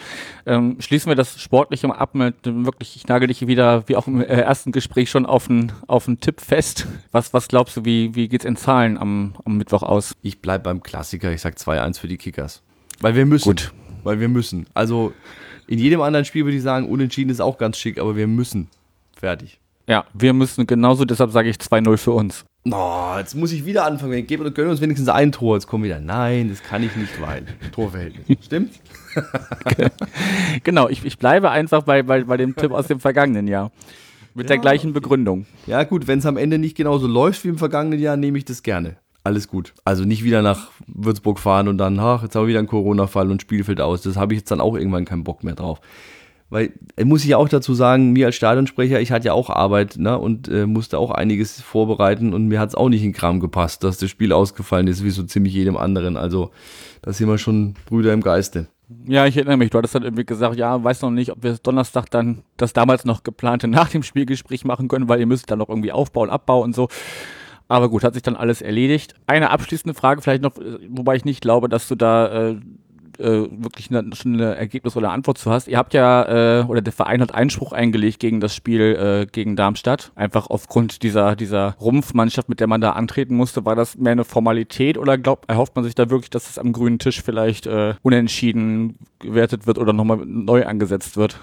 Ähm, 0.45 0.77
schließen 0.79 1.09
wir 1.09 1.15
das 1.15 1.41
Sportliche 1.41 1.87
mal 1.87 1.95
ab 1.95 2.15
mit 2.15 2.35
wirklich, 2.43 2.95
ich 2.95 3.07
nagel 3.07 3.27
dich 3.27 3.47
wieder, 3.47 3.87
wie 3.87 3.95
auch 3.95 4.07
im 4.07 4.21
äh, 4.21 4.25
ersten 4.25 4.71
Gespräch 4.71 5.09
schon 5.09 5.25
auf 5.25 5.49
einen 5.49 5.71
auf 5.87 6.07
Tipp 6.19 6.41
fest. 6.41 6.85
Was, 7.11 7.33
was 7.33 7.47
glaubst 7.47 7.77
du, 7.77 7.85
wie, 7.85 8.13
wie 8.13 8.27
geht's 8.27 8.45
in 8.45 8.55
Zahlen 8.55 8.97
am, 8.97 9.35
am 9.45 9.57
Mittwoch 9.57 9.83
aus? 9.83 10.15
Ich 10.21 10.39
bleib 10.39 10.63
beim 10.63 10.83
Klassiker, 10.83 11.31
ich 11.31 11.41
sag 11.41 11.55
2-1 11.55 11.99
für 11.99 12.07
die 12.07 12.17
Kickers. 12.17 12.61
Weil 12.99 13.15
wir 13.15 13.25
müssen. 13.25 13.45
Gut. 13.45 13.73
Weil 14.03 14.19
wir 14.19 14.29
müssen. 14.29 14.67
Also 14.73 15.13
in 15.67 15.79
jedem 15.79 16.01
anderen 16.01 16.25
Spiel 16.25 16.45
würde 16.45 16.57
ich 16.57 16.63
sagen, 16.63 16.87
unentschieden 16.87 17.31
ist 17.31 17.41
auch 17.41 17.57
ganz 17.57 17.77
schick, 17.77 17.99
aber 17.99 18.15
wir 18.15 18.27
müssen. 18.27 18.69
Fertig. 19.17 19.59
Ja, 19.87 20.05
wir 20.13 20.33
müssen 20.33 20.65
genauso, 20.65 21.05
deshalb 21.05 21.31
sage 21.31 21.49
ich 21.49 21.57
2-0 21.57 21.97
für 21.97 22.11
uns. 22.11 22.45
Oh, 22.71 23.13
jetzt 23.17 23.35
muss 23.35 23.51
ich 23.51 23.65
wieder 23.65 23.85
anfangen. 23.85 24.11
Wir 24.11 24.23
geben 24.23 24.51
gönnen 24.51 24.71
uns 24.71 24.81
wenigstens 24.81 25.09
ein 25.09 25.31
Tor. 25.31 25.55
Jetzt 25.55 25.67
kommen 25.67 25.83
wieder. 25.83 25.99
Nein, 25.99 26.49
das 26.49 26.63
kann 26.63 26.81
ich 26.81 26.95
nicht, 26.95 27.21
weil 27.21 27.45
Torverhältnis. 27.71 28.43
Stimmt? 28.43 28.79
genau, 30.63 30.89
ich, 30.89 31.05
ich 31.05 31.19
bleibe 31.19 31.51
einfach 31.51 31.83
bei, 31.83 32.01
bei, 32.01 32.23
bei 32.23 32.37
dem 32.37 32.55
Tipp 32.55 32.71
aus 32.71 32.87
dem 32.87 32.99
vergangenen 32.99 33.47
Jahr. 33.47 33.71
Mit 34.33 34.45
ja, 34.45 34.55
der 34.55 34.57
gleichen 34.57 34.89
okay. 34.89 34.99
Begründung. 34.99 35.45
Ja, 35.67 35.83
gut, 35.83 36.07
wenn 36.07 36.19
es 36.19 36.25
am 36.25 36.37
Ende 36.37 36.57
nicht 36.57 36.75
genauso 36.75 37.05
läuft 37.05 37.43
wie 37.43 37.49
im 37.49 37.59
vergangenen 37.59 37.99
Jahr, 37.99 38.17
nehme 38.17 38.39
ich 38.39 38.45
das 38.45 38.63
gerne. 38.63 38.97
Alles 39.23 39.47
gut. 39.47 39.73
Also 39.85 40.03
nicht 40.03 40.23
wieder 40.23 40.41
nach 40.41 40.71
Würzburg 40.87 41.39
fahren 41.39 41.67
und 41.67 41.77
dann, 41.77 41.99
ach, 41.99 42.23
jetzt 42.23 42.35
haben 42.35 42.43
wir 42.43 42.49
wieder 42.49 42.59
einen 42.59 42.67
Corona-Fall 42.67 43.29
und 43.29 43.41
Spielfeld 43.41 43.79
aus. 43.79 44.01
Das 44.01 44.17
habe 44.17 44.33
ich 44.33 44.39
jetzt 44.39 44.51
dann 44.51 44.59
auch 44.59 44.75
irgendwann 44.75 45.05
keinen 45.05 45.23
Bock 45.23 45.43
mehr 45.43 45.55
drauf 45.55 45.79
weil 46.49 46.73
äh, 46.95 47.05
muss 47.05 47.23
ich 47.23 47.29
ja 47.29 47.37
auch 47.37 47.49
dazu 47.49 47.73
sagen, 47.73 48.13
mir 48.13 48.27
als 48.27 48.35
Stadionsprecher, 48.35 49.01
ich 49.01 49.11
hatte 49.11 49.27
ja 49.27 49.33
auch 49.33 49.49
Arbeit 49.49 49.97
ne, 49.97 50.17
und 50.17 50.47
äh, 50.47 50.65
musste 50.65 50.99
auch 50.99 51.11
einiges 51.11 51.61
vorbereiten 51.61 52.33
und 52.33 52.47
mir 52.47 52.59
hat 52.59 52.69
es 52.69 52.75
auch 52.75 52.89
nicht 52.89 53.03
in 53.03 53.13
Kram 53.13 53.39
gepasst, 53.39 53.83
dass 53.83 53.97
das 53.97 54.09
Spiel 54.09 54.31
ausgefallen 54.31 54.87
ist, 54.87 55.03
wie 55.03 55.09
so 55.09 55.23
ziemlich 55.23 55.53
jedem 55.53 55.77
anderen. 55.77 56.17
Also 56.17 56.51
da 57.01 57.13
sind 57.13 57.27
wir 57.27 57.37
schon 57.37 57.75
Brüder 57.85 58.13
im 58.13 58.21
Geiste. 58.21 58.67
Ja, 59.07 59.25
ich 59.25 59.35
erinnere 59.35 59.57
mich, 59.57 59.71
du 59.71 59.79
hattest 59.79 59.95
dann 59.95 60.03
irgendwie 60.03 60.25
gesagt, 60.25 60.57
ja, 60.57 60.83
weiß 60.83 61.01
noch 61.01 61.09
nicht, 61.09 61.31
ob 61.31 61.41
wir 61.41 61.53
Donnerstag 61.55 62.09
dann 62.11 62.43
das 62.57 62.73
damals 62.73 63.03
noch 63.03 63.23
geplante 63.23 63.67
nach 63.67 63.89
dem 63.89 64.03
Spielgespräch 64.03 64.63
machen 64.63 64.87
können, 64.87 65.09
weil 65.09 65.19
ihr 65.19 65.25
müsst 65.25 65.49
dann 65.49 65.59
noch 65.59 65.69
irgendwie 65.69 65.91
aufbauen, 65.91 66.29
abbauen 66.29 66.65
und 66.65 66.75
so. 66.75 66.87
Aber 67.67 67.89
gut, 67.89 68.03
hat 68.03 68.13
sich 68.13 68.21
dann 68.21 68.35
alles 68.35 68.61
erledigt. 68.61 69.15
Eine 69.25 69.49
abschließende 69.49 69.95
Frage 69.95 70.21
vielleicht 70.21 70.43
noch, 70.43 70.57
äh, 70.57 70.77
wobei 70.89 71.15
ich 71.15 71.25
nicht 71.25 71.41
glaube, 71.41 71.67
dass 71.67 71.87
du 71.87 71.95
da 71.95 72.49
äh, 72.49 72.55
äh, 73.19 73.47
wirklich 73.51 73.89
eine, 73.89 74.15
schon 74.15 74.33
eine 74.35 74.55
Ergebnis 74.55 74.95
oder 74.95 75.07
eine 75.07 75.15
Antwort 75.15 75.37
zu 75.37 75.51
hast. 75.51 75.67
Ihr 75.67 75.77
habt 75.77 75.93
ja, 75.93 76.61
äh, 76.61 76.63
oder 76.63 76.81
der 76.81 76.93
Verein 76.93 77.21
hat 77.21 77.33
Einspruch 77.33 77.73
eingelegt 77.73 78.19
gegen 78.19 78.39
das 78.39 78.55
Spiel 78.55 78.81
äh, 78.81 79.25
gegen 79.31 79.55
Darmstadt. 79.55 80.11
Einfach 80.15 80.47
aufgrund 80.49 81.03
dieser, 81.03 81.35
dieser 81.35 81.75
Rumpfmannschaft, 81.79 82.49
mit 82.49 82.59
der 82.59 82.67
man 82.67 82.81
da 82.81 82.91
antreten 82.91 83.35
musste. 83.35 83.65
War 83.65 83.75
das 83.75 83.97
mehr 83.97 84.13
eine 84.13 84.23
Formalität 84.23 84.97
oder 84.97 85.17
glaubt, 85.17 85.49
erhofft 85.49 85.75
man 85.75 85.83
sich 85.83 85.95
da 85.95 86.09
wirklich, 86.09 86.29
dass 86.29 86.49
es 86.49 86.59
am 86.59 86.73
grünen 86.73 86.99
Tisch 86.99 87.21
vielleicht 87.21 87.67
äh, 87.67 87.95
unentschieden 88.01 88.97
gewertet 89.19 89.67
wird 89.67 89.77
oder 89.77 89.93
nochmal 89.93 90.17
neu 90.25 90.65
angesetzt 90.65 91.17
wird? 91.17 91.39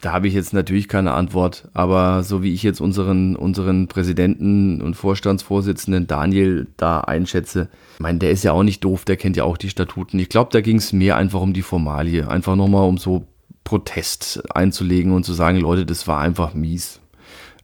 Da 0.00 0.12
habe 0.12 0.28
ich 0.28 0.34
jetzt 0.34 0.52
natürlich 0.52 0.88
keine 0.88 1.12
Antwort, 1.12 1.68
aber 1.72 2.22
so 2.22 2.42
wie 2.42 2.52
ich 2.52 2.62
jetzt 2.62 2.80
unseren, 2.80 3.34
unseren 3.34 3.88
Präsidenten 3.88 4.82
und 4.82 4.94
Vorstandsvorsitzenden 4.94 6.06
Daniel 6.06 6.66
da 6.76 7.00
einschätze, 7.00 7.68
ich 7.94 8.00
meine, 8.00 8.18
der 8.18 8.30
ist 8.30 8.44
ja 8.44 8.52
auch 8.52 8.62
nicht 8.62 8.84
doof, 8.84 9.04
der 9.04 9.16
kennt 9.16 9.36
ja 9.36 9.44
auch 9.44 9.56
die 9.56 9.70
Statuten. 9.70 10.18
Ich 10.18 10.28
glaube, 10.28 10.50
da 10.52 10.60
ging 10.60 10.76
es 10.76 10.92
mehr 10.92 11.16
einfach 11.16 11.40
um 11.40 11.54
die 11.54 11.62
Formalie, 11.62 12.28
einfach 12.28 12.56
nochmal 12.56 12.86
um 12.86 12.98
so 12.98 13.26
Protest 13.64 14.42
einzulegen 14.54 15.12
und 15.12 15.24
zu 15.24 15.32
sagen, 15.32 15.58
Leute, 15.58 15.86
das 15.86 16.06
war 16.06 16.20
einfach 16.20 16.52
mies. 16.52 17.00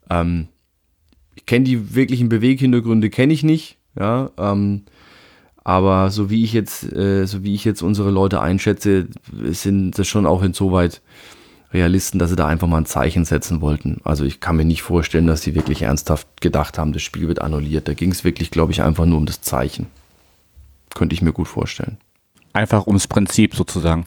Ähm, 0.09 0.49
ich 1.35 1.45
kenne 1.45 1.65
die 1.65 1.95
wirklichen 1.95 2.29
Beweghintergründe, 2.29 3.11
kenne 3.11 3.33
ich 3.35 3.43
nicht, 3.43 3.79
ja, 3.99 4.31
ähm, 4.39 4.85
aber 5.65 6.11
so 6.11 6.31
wie 6.31 6.45
ich 6.45 6.53
jetzt, 6.53 6.93
äh, 6.93 7.27
so 7.27 7.45
wie 7.45 7.55
ich 7.55 7.65
jetzt 7.65 7.83
unsere 7.83 8.11
Leute 8.11 8.41
einschätze, 8.41 9.09
sind 9.51 9.99
das 9.99 10.09
schon 10.09 10.27
auch 10.27 10.43
insoweit 10.43 11.03
Realisten, 11.73 12.19
dass 12.19 12.31
sie 12.31 12.37
da 12.37 12.47
einfach 12.47 12.69
mal 12.69 12.79
ein 12.79 12.87
Zeichen 12.87 13.25
setzen 13.25 13.61
wollten. 13.61 14.01
Also 14.05 14.25
ich 14.25 14.41
kann 14.41 14.57
mir 14.57 14.65
nicht 14.65 14.83
vorstellen, 14.83 15.27
dass 15.27 15.43
sie 15.43 15.55
wirklich 15.55 15.83
ernsthaft 15.83 16.41
gedacht 16.41 16.79
haben, 16.79 16.93
das 16.93 17.03
Spiel 17.03 17.29
wird 17.29 17.41
annulliert. 17.41 17.89
Da 17.89 17.95
ging 17.95 18.11
es 18.11 18.25
wirklich, 18.25 18.51
glaube 18.51 18.73
ich, 18.73 18.83
einfach 18.83 19.07
nur 19.07 19.19
um 19.19 19.27
das 19.27 19.41
Zeichen. 19.41 19.87
Könnte 20.95 21.15
ich 21.15 21.23
mir 21.23 21.33
gut 21.33 21.49
vorstellen. 21.49 21.97
Einfach 22.53 22.87
ums 22.87 23.07
Prinzip 23.07 23.55
sozusagen. 23.55 24.05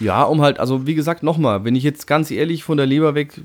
Ja, 0.00 0.24
um 0.24 0.42
halt, 0.42 0.58
also 0.58 0.86
wie 0.86 0.96
gesagt, 0.96 1.22
nochmal, 1.22 1.64
wenn 1.64 1.76
ich 1.76 1.84
jetzt 1.84 2.06
ganz 2.06 2.30
ehrlich 2.30 2.64
von 2.64 2.76
der 2.76 2.86
Leber 2.86 3.14
weg, 3.14 3.40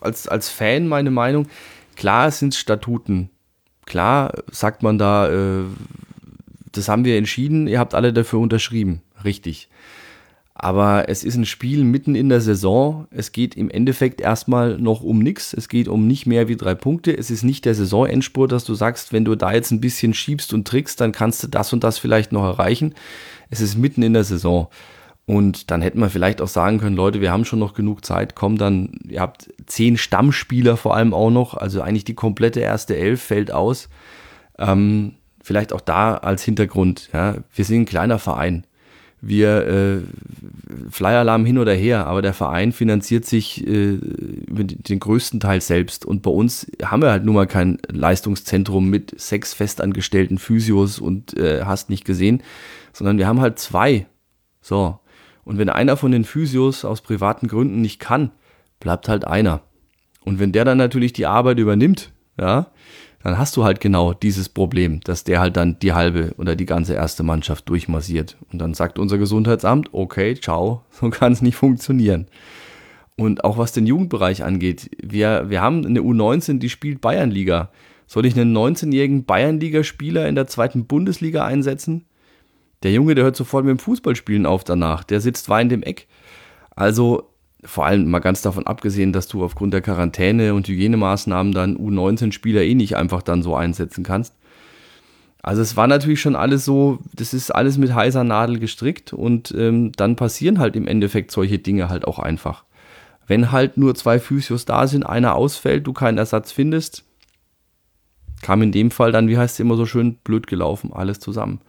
als, 0.00 0.28
als 0.28 0.48
Fan 0.48 0.86
meine 0.86 1.10
Meinung, 1.10 1.48
klar 1.96 2.30
sind 2.30 2.54
Statuten. 2.54 3.30
Klar 3.84 4.32
sagt 4.50 4.82
man 4.84 4.98
da, 4.98 5.28
äh, 5.28 5.64
das 6.70 6.88
haben 6.88 7.04
wir 7.04 7.18
entschieden, 7.18 7.66
ihr 7.66 7.80
habt 7.80 7.94
alle 7.94 8.12
dafür 8.12 8.38
unterschrieben. 8.38 9.02
Richtig. 9.24 9.68
Aber 10.62 11.08
es 11.08 11.24
ist 11.24 11.34
ein 11.34 11.44
Spiel 11.44 11.82
mitten 11.82 12.14
in 12.14 12.28
der 12.28 12.40
Saison. 12.40 13.08
Es 13.10 13.32
geht 13.32 13.56
im 13.56 13.68
Endeffekt 13.68 14.20
erstmal 14.20 14.78
noch 14.78 15.02
um 15.02 15.18
nichts. 15.18 15.52
Es 15.52 15.68
geht 15.68 15.88
um 15.88 16.06
nicht 16.06 16.24
mehr 16.24 16.46
wie 16.46 16.56
drei 16.56 16.76
Punkte. 16.76 17.18
Es 17.18 17.32
ist 17.32 17.42
nicht 17.42 17.64
der 17.64 17.74
Saisonendspurt, 17.74 18.52
dass 18.52 18.62
du 18.62 18.74
sagst, 18.74 19.12
wenn 19.12 19.24
du 19.24 19.34
da 19.34 19.52
jetzt 19.52 19.72
ein 19.72 19.80
bisschen 19.80 20.14
schiebst 20.14 20.54
und 20.54 20.68
trickst, 20.68 21.00
dann 21.00 21.10
kannst 21.10 21.42
du 21.42 21.48
das 21.48 21.72
und 21.72 21.82
das 21.82 21.98
vielleicht 21.98 22.30
noch 22.30 22.44
erreichen. 22.44 22.94
Es 23.50 23.60
ist 23.60 23.76
mitten 23.76 24.04
in 24.04 24.12
der 24.12 24.22
Saison. 24.22 24.68
Und 25.26 25.72
dann 25.72 25.82
hätten 25.82 25.98
wir 25.98 26.10
vielleicht 26.10 26.40
auch 26.40 26.46
sagen 26.46 26.78
können, 26.78 26.94
Leute, 26.94 27.20
wir 27.20 27.32
haben 27.32 27.44
schon 27.44 27.58
noch 27.58 27.74
genug 27.74 28.04
Zeit, 28.04 28.36
komm 28.36 28.56
dann, 28.56 29.00
ihr 29.08 29.20
habt 29.20 29.52
zehn 29.66 29.96
Stammspieler 29.96 30.76
vor 30.76 30.94
allem 30.94 31.12
auch 31.12 31.30
noch, 31.30 31.54
also 31.54 31.82
eigentlich 31.82 32.04
die 32.04 32.14
komplette 32.14 32.60
erste 32.60 32.96
Elf 32.96 33.20
fällt 33.20 33.50
aus. 33.50 33.88
Ähm, 34.60 35.14
vielleicht 35.42 35.72
auch 35.72 35.80
da 35.80 36.14
als 36.18 36.44
Hintergrund, 36.44 37.08
ja, 37.12 37.38
wir 37.52 37.64
sind 37.64 37.80
ein 37.80 37.86
kleiner 37.86 38.20
Verein 38.20 38.64
wir 39.24 39.66
äh, 39.68 40.90
Flyer-Alarm 40.90 41.46
hin 41.46 41.58
oder 41.58 41.72
her, 41.72 42.08
aber 42.08 42.22
der 42.22 42.34
Verein 42.34 42.72
finanziert 42.72 43.24
sich 43.24 43.64
äh, 43.64 43.98
den 44.00 44.98
größten 44.98 45.38
Teil 45.38 45.60
selbst. 45.60 46.04
Und 46.04 46.22
bei 46.22 46.30
uns 46.30 46.66
haben 46.82 47.02
wir 47.02 47.12
halt 47.12 47.24
nun 47.24 47.36
mal 47.36 47.46
kein 47.46 47.78
Leistungszentrum 47.88 48.90
mit 48.90 49.18
sechs 49.18 49.54
festangestellten 49.54 50.38
Physios 50.38 50.98
und 50.98 51.38
äh, 51.38 51.62
hast 51.64 51.88
nicht 51.88 52.04
gesehen, 52.04 52.42
sondern 52.92 53.16
wir 53.16 53.28
haben 53.28 53.40
halt 53.40 53.60
zwei. 53.60 54.06
So. 54.60 54.98
Und 55.44 55.56
wenn 55.56 55.70
einer 55.70 55.96
von 55.96 56.10
den 56.10 56.24
Physios 56.24 56.84
aus 56.84 57.00
privaten 57.00 57.46
Gründen 57.46 57.80
nicht 57.80 58.00
kann, 58.00 58.32
bleibt 58.80 59.08
halt 59.08 59.24
einer. 59.24 59.62
Und 60.24 60.40
wenn 60.40 60.50
der 60.50 60.64
dann 60.64 60.78
natürlich 60.78 61.12
die 61.12 61.26
Arbeit 61.26 61.60
übernimmt, 61.60 62.12
ja, 62.38 62.72
dann 63.22 63.38
hast 63.38 63.56
du 63.56 63.64
halt 63.64 63.80
genau 63.80 64.12
dieses 64.12 64.48
Problem, 64.48 65.00
dass 65.00 65.24
der 65.24 65.40
halt 65.40 65.56
dann 65.56 65.78
die 65.78 65.92
halbe 65.92 66.34
oder 66.38 66.56
die 66.56 66.66
ganze 66.66 66.94
erste 66.94 67.22
Mannschaft 67.22 67.68
durchmassiert. 67.68 68.36
Und 68.52 68.58
dann 68.58 68.74
sagt 68.74 68.98
unser 68.98 69.18
Gesundheitsamt, 69.18 69.90
okay, 69.92 70.34
ciao, 70.34 70.82
so 70.90 71.10
kann 71.10 71.32
es 71.32 71.42
nicht 71.42 71.56
funktionieren. 71.56 72.26
Und 73.16 73.44
auch 73.44 73.58
was 73.58 73.72
den 73.72 73.86
Jugendbereich 73.86 74.42
angeht, 74.42 74.90
wir, 75.02 75.50
wir 75.50 75.60
haben 75.60 75.86
eine 75.86 76.00
U19, 76.00 76.58
die 76.58 76.70
spielt 76.70 77.00
Bayernliga. 77.00 77.70
Soll 78.06 78.26
ich 78.26 78.38
einen 78.38 78.56
19-jährigen 78.56 79.24
Bayernligaspieler 79.24 80.28
in 80.28 80.34
der 80.34 80.46
zweiten 80.46 80.86
Bundesliga 80.86 81.44
einsetzen? 81.44 82.06
Der 82.82 82.92
Junge, 82.92 83.14
der 83.14 83.24
hört 83.24 83.36
sofort 83.36 83.64
mit 83.64 83.70
dem 83.70 83.78
Fußballspielen 83.78 84.46
auf 84.46 84.64
danach. 84.64 85.04
Der 85.04 85.20
sitzt 85.20 85.48
weinend 85.48 85.72
im 85.72 85.82
Eck. 85.82 86.08
Also 86.74 87.31
vor 87.64 87.86
allem 87.86 88.10
mal 88.10 88.18
ganz 88.18 88.42
davon 88.42 88.66
abgesehen, 88.66 89.12
dass 89.12 89.28
du 89.28 89.44
aufgrund 89.44 89.72
der 89.72 89.82
Quarantäne 89.82 90.54
und 90.54 90.66
Hygienemaßnahmen 90.66 91.52
dann 91.52 91.76
U19-Spieler 91.76 92.62
eh 92.62 92.74
nicht 92.74 92.96
einfach 92.96 93.22
dann 93.22 93.42
so 93.42 93.54
einsetzen 93.54 94.02
kannst. 94.02 94.34
Also 95.42 95.60
es 95.62 95.76
war 95.76 95.86
natürlich 95.86 96.20
schon 96.20 96.36
alles 96.36 96.64
so, 96.64 97.00
das 97.14 97.34
ist 97.34 97.50
alles 97.50 97.76
mit 97.76 97.94
heißer 97.94 98.22
Nadel 98.22 98.58
gestrickt 98.58 99.12
und 99.12 99.52
ähm, 99.56 99.92
dann 99.92 100.14
passieren 100.14 100.58
halt 100.58 100.76
im 100.76 100.86
Endeffekt 100.86 101.32
solche 101.32 101.58
Dinge 101.58 101.88
halt 101.88 102.04
auch 102.04 102.18
einfach. 102.20 102.64
Wenn 103.26 103.50
halt 103.50 103.76
nur 103.76 103.94
zwei 103.94 104.18
Physios 104.18 104.64
da 104.64 104.86
sind, 104.86 105.04
einer 105.04 105.34
ausfällt, 105.34 105.86
du 105.86 105.92
keinen 105.92 106.18
Ersatz 106.18 106.52
findest, 106.52 107.04
kam 108.40 108.62
in 108.62 108.72
dem 108.72 108.90
Fall 108.90 109.12
dann, 109.12 109.28
wie 109.28 109.38
heißt 109.38 109.54
es 109.54 109.60
immer 109.60 109.76
so 109.76 109.86
schön, 109.86 110.14
blöd 110.16 110.46
gelaufen, 110.46 110.92
alles 110.92 111.18
zusammen. 111.18 111.60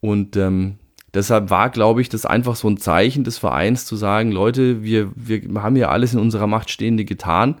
Und 0.00 0.36
ähm, 0.36 0.78
deshalb 1.14 1.50
war, 1.50 1.70
glaube 1.70 2.00
ich, 2.00 2.08
das 2.08 2.26
einfach 2.26 2.56
so 2.56 2.68
ein 2.68 2.76
Zeichen 2.76 3.24
des 3.24 3.38
Vereins 3.38 3.86
zu 3.86 3.96
sagen, 3.96 4.32
Leute, 4.32 4.82
wir, 4.82 5.10
wir 5.14 5.42
haben 5.62 5.76
ja 5.76 5.88
alles 5.88 6.14
in 6.14 6.20
unserer 6.20 6.46
Macht 6.46 6.70
Stehende 6.70 7.04
getan 7.04 7.56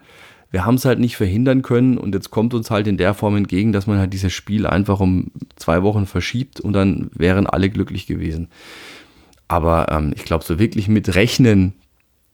wir 0.50 0.64
haben 0.64 0.74
es 0.74 0.84
halt 0.84 0.98
nicht 0.98 1.16
verhindern 1.16 1.62
können 1.62 1.96
und 1.96 2.14
jetzt 2.14 2.30
kommt 2.30 2.54
uns 2.54 2.70
halt 2.70 2.86
in 2.86 2.96
der 2.96 3.14
Form 3.14 3.36
entgegen, 3.36 3.72
dass 3.72 3.86
man 3.86 3.98
halt 3.98 4.12
dieses 4.12 4.32
Spiel 4.32 4.66
einfach 4.66 5.00
um 5.00 5.30
zwei 5.56 5.82
Wochen 5.82 6.06
verschiebt 6.06 6.60
und 6.60 6.72
dann 6.72 7.10
wären 7.14 7.46
alle 7.46 7.70
glücklich 7.70 8.06
gewesen. 8.06 8.48
Aber 9.46 9.86
ähm, 9.90 10.12
ich 10.14 10.24
glaube, 10.24 10.44
so 10.44 10.58
wirklich 10.58 10.88
mit 10.88 11.14
rechnen, 11.14 11.74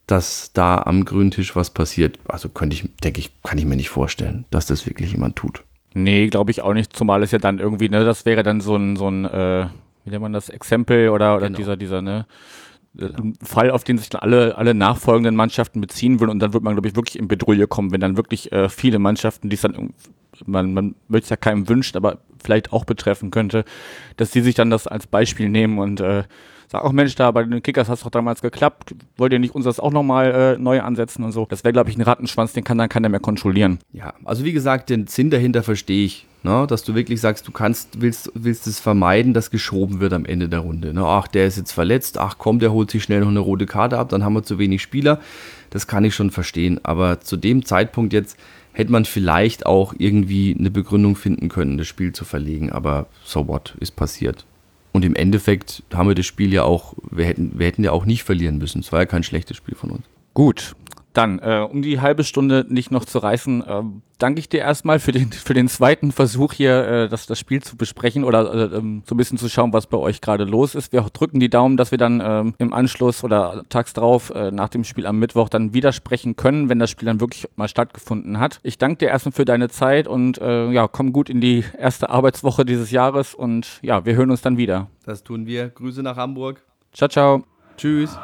dass 0.06 0.52
da 0.52 0.78
am 0.78 1.04
grünen 1.04 1.30
Tisch 1.30 1.56
was 1.56 1.70
passiert, 1.70 2.18
also 2.26 2.48
könnte 2.48 2.76
ich, 2.76 2.88
denke 3.02 3.20
ich, 3.20 3.30
kann 3.42 3.58
ich 3.58 3.66
mir 3.66 3.76
nicht 3.76 3.90
vorstellen, 3.90 4.46
dass 4.50 4.66
das 4.66 4.86
wirklich 4.86 5.12
jemand 5.12 5.36
tut. 5.36 5.62
Nee, 5.94 6.28
glaube 6.28 6.50
ich 6.50 6.62
auch 6.62 6.74
nicht, 6.74 6.94
zumal 6.94 7.22
es 7.22 7.32
ja 7.32 7.38
dann 7.38 7.58
irgendwie, 7.58 7.88
ne, 7.88 8.04
das 8.04 8.24
wäre 8.24 8.42
dann 8.42 8.60
so 8.60 8.76
ein, 8.76 8.96
so 8.96 9.08
ein, 9.08 9.24
äh, 9.24 9.66
wie 10.06 10.10
nennt 10.10 10.22
man 10.22 10.32
das, 10.32 10.48
Exempel 10.48 11.10
oder, 11.10 11.36
oder 11.36 11.48
genau. 11.48 11.56
dieser, 11.58 11.76
dieser, 11.76 12.00
ne, 12.00 12.26
ein 12.98 13.34
Fall, 13.42 13.70
auf 13.70 13.84
den 13.84 13.98
sich 13.98 14.08
dann 14.08 14.22
alle, 14.22 14.56
alle 14.56 14.72
nachfolgenden 14.72 15.36
Mannschaften 15.36 15.80
beziehen 15.80 16.20
würden 16.20 16.30
und 16.30 16.38
dann 16.38 16.54
wird 16.54 16.62
man, 16.62 16.74
glaube 16.74 16.88
ich, 16.88 16.96
wirklich 16.96 17.18
in 17.18 17.28
Bedrulle 17.28 17.66
kommen, 17.66 17.92
wenn 17.92 18.00
dann 18.00 18.16
wirklich 18.16 18.52
äh, 18.52 18.68
viele 18.68 18.98
Mannschaften, 18.98 19.50
die 19.50 19.56
es 19.56 19.62
dann, 19.62 19.92
man, 20.46 20.72
man 20.72 20.94
möchte 21.08 21.24
es 21.24 21.30
ja 21.30 21.36
keinem 21.36 21.68
wünschen, 21.68 21.96
aber 21.96 22.18
vielleicht 22.42 22.72
auch 22.72 22.84
betreffen 22.84 23.30
könnte, 23.30 23.64
dass 24.16 24.30
die 24.30 24.40
sich 24.40 24.54
dann 24.54 24.70
das 24.70 24.86
als 24.86 25.06
Beispiel 25.06 25.48
nehmen 25.48 25.78
und 25.78 26.00
äh, 26.00 26.24
sag 26.68 26.82
auch, 26.82 26.92
Mensch, 26.92 27.14
da 27.14 27.30
bei 27.30 27.44
den 27.44 27.62
Kickers 27.62 27.88
hat 27.88 27.98
es 27.98 28.04
doch 28.04 28.10
damals 28.10 28.42
geklappt, 28.42 28.94
wollt 29.16 29.32
ihr 29.32 29.38
nicht 29.38 29.54
uns 29.54 29.64
das 29.64 29.80
auch 29.80 29.92
nochmal 29.92 30.56
äh, 30.56 30.58
neu 30.58 30.80
ansetzen 30.80 31.24
und 31.24 31.32
so. 31.32 31.46
Das 31.48 31.64
wäre, 31.64 31.72
glaube 31.72 31.90
ich, 31.90 31.96
ein 31.96 32.02
Rattenschwanz, 32.02 32.52
den 32.52 32.64
kann 32.64 32.78
dann 32.78 32.88
keiner 32.88 33.08
mehr 33.08 33.20
kontrollieren. 33.20 33.78
Ja, 33.92 34.14
also 34.24 34.44
wie 34.44 34.52
gesagt, 34.52 34.90
den 34.90 35.06
Sinn 35.06 35.30
dahinter 35.30 35.62
verstehe 35.62 36.04
ich. 36.04 36.26
Ne? 36.42 36.66
Dass 36.68 36.84
du 36.84 36.94
wirklich 36.94 37.20
sagst, 37.20 37.48
du 37.48 37.52
kannst, 37.52 38.00
willst, 38.00 38.30
willst 38.34 38.66
es 38.66 38.78
vermeiden, 38.78 39.34
dass 39.34 39.50
geschoben 39.50 39.98
wird 40.00 40.12
am 40.12 40.24
Ende 40.24 40.48
der 40.48 40.60
Runde. 40.60 40.94
Ne? 40.94 41.04
Ach, 41.04 41.26
der 41.26 41.46
ist 41.46 41.56
jetzt 41.56 41.72
verletzt, 41.72 42.18
ach 42.18 42.36
komm, 42.38 42.60
der 42.60 42.72
holt 42.72 42.90
sich 42.90 43.02
schnell 43.02 43.20
noch 43.20 43.28
eine 43.28 43.40
rote 43.40 43.66
Karte 43.66 43.98
ab, 43.98 44.10
dann 44.10 44.24
haben 44.24 44.34
wir 44.34 44.44
zu 44.44 44.58
wenig 44.58 44.80
Spieler. 44.80 45.20
Das 45.70 45.88
kann 45.88 46.04
ich 46.04 46.14
schon 46.14 46.30
verstehen. 46.30 46.78
Aber 46.84 47.20
zu 47.20 47.36
dem 47.36 47.64
Zeitpunkt 47.64 48.12
jetzt 48.12 48.38
hätte 48.72 48.92
man 48.92 49.04
vielleicht 49.04 49.66
auch 49.66 49.94
irgendwie 49.98 50.54
eine 50.56 50.70
Begründung 50.70 51.16
finden 51.16 51.48
können, 51.48 51.78
das 51.78 51.88
Spiel 51.88 52.12
zu 52.12 52.24
verlegen. 52.24 52.70
Aber 52.70 53.06
so 53.24 53.48
what, 53.48 53.74
ist 53.80 53.96
passiert. 53.96 54.44
Und 54.96 55.04
im 55.04 55.14
Endeffekt 55.14 55.82
haben 55.92 56.08
wir 56.08 56.14
das 56.14 56.24
Spiel 56.24 56.54
ja 56.54 56.62
auch, 56.62 56.94
wir 57.10 57.26
hätten, 57.26 57.58
wir 57.58 57.66
hätten 57.66 57.84
ja 57.84 57.92
auch 57.92 58.06
nicht 58.06 58.24
verlieren 58.24 58.56
müssen. 58.56 58.80
Es 58.80 58.92
war 58.92 59.00
ja 59.00 59.04
kein 59.04 59.22
schlechtes 59.22 59.54
Spiel 59.54 59.74
von 59.74 59.90
uns. 59.90 60.06
Gut, 60.32 60.74
dann, 61.16 61.38
äh, 61.38 61.66
um 61.68 61.82
die 61.82 62.00
halbe 62.00 62.24
Stunde 62.24 62.66
nicht 62.68 62.90
noch 62.90 63.04
zu 63.04 63.18
reißen, 63.18 63.62
äh, 63.66 63.82
danke 64.18 64.40
ich 64.40 64.48
dir 64.48 64.60
erstmal 64.60 64.98
für 64.98 65.12
den, 65.12 65.32
für 65.32 65.54
den 65.54 65.68
zweiten 65.68 66.12
Versuch 66.12 66.52
hier, 66.52 66.86
äh, 66.86 67.08
das, 67.08 67.26
das 67.26 67.38
Spiel 67.38 67.62
zu 67.62 67.76
besprechen 67.76 68.24
oder 68.24 68.52
äh, 68.52 68.76
ähm, 68.76 69.02
so 69.06 69.14
ein 69.14 69.18
bisschen 69.18 69.38
zu 69.38 69.48
schauen, 69.48 69.72
was 69.72 69.86
bei 69.86 69.96
euch 69.96 70.20
gerade 70.20 70.44
los 70.44 70.74
ist. 70.74 70.92
Wir 70.92 71.02
drücken 71.02 71.40
die 71.40 71.50
Daumen, 71.50 71.76
dass 71.76 71.90
wir 71.90 71.98
dann 71.98 72.22
ähm, 72.24 72.54
im 72.58 72.72
Anschluss 72.72 73.24
oder 73.24 73.64
tags 73.68 73.92
drauf 73.92 74.30
äh, 74.30 74.50
nach 74.50 74.68
dem 74.68 74.84
Spiel 74.84 75.06
am 75.06 75.18
Mittwoch 75.18 75.48
dann 75.48 75.72
wieder 75.74 75.92
sprechen 75.92 76.36
können, 76.36 76.68
wenn 76.68 76.78
das 76.78 76.90
Spiel 76.90 77.06
dann 77.06 77.20
wirklich 77.20 77.48
mal 77.56 77.68
stattgefunden 77.68 78.38
hat. 78.38 78.60
Ich 78.62 78.78
danke 78.78 78.98
dir 78.98 79.08
erstmal 79.08 79.32
für 79.32 79.44
deine 79.44 79.68
Zeit 79.68 80.08
und 80.08 80.38
äh, 80.38 80.70
ja, 80.70 80.88
komm 80.88 81.12
gut 81.12 81.30
in 81.30 81.40
die 81.40 81.64
erste 81.78 82.10
Arbeitswoche 82.10 82.64
dieses 82.64 82.90
Jahres 82.90 83.34
und 83.34 83.78
ja, 83.82 84.04
wir 84.04 84.16
hören 84.16 84.30
uns 84.30 84.42
dann 84.42 84.56
wieder. 84.56 84.88
Das 85.04 85.22
tun 85.22 85.46
wir. 85.46 85.68
Grüße 85.68 86.02
nach 86.02 86.16
Hamburg. 86.16 86.62
Ciao, 86.92 87.08
ciao. 87.08 87.44
Tschüss. 87.76 88.18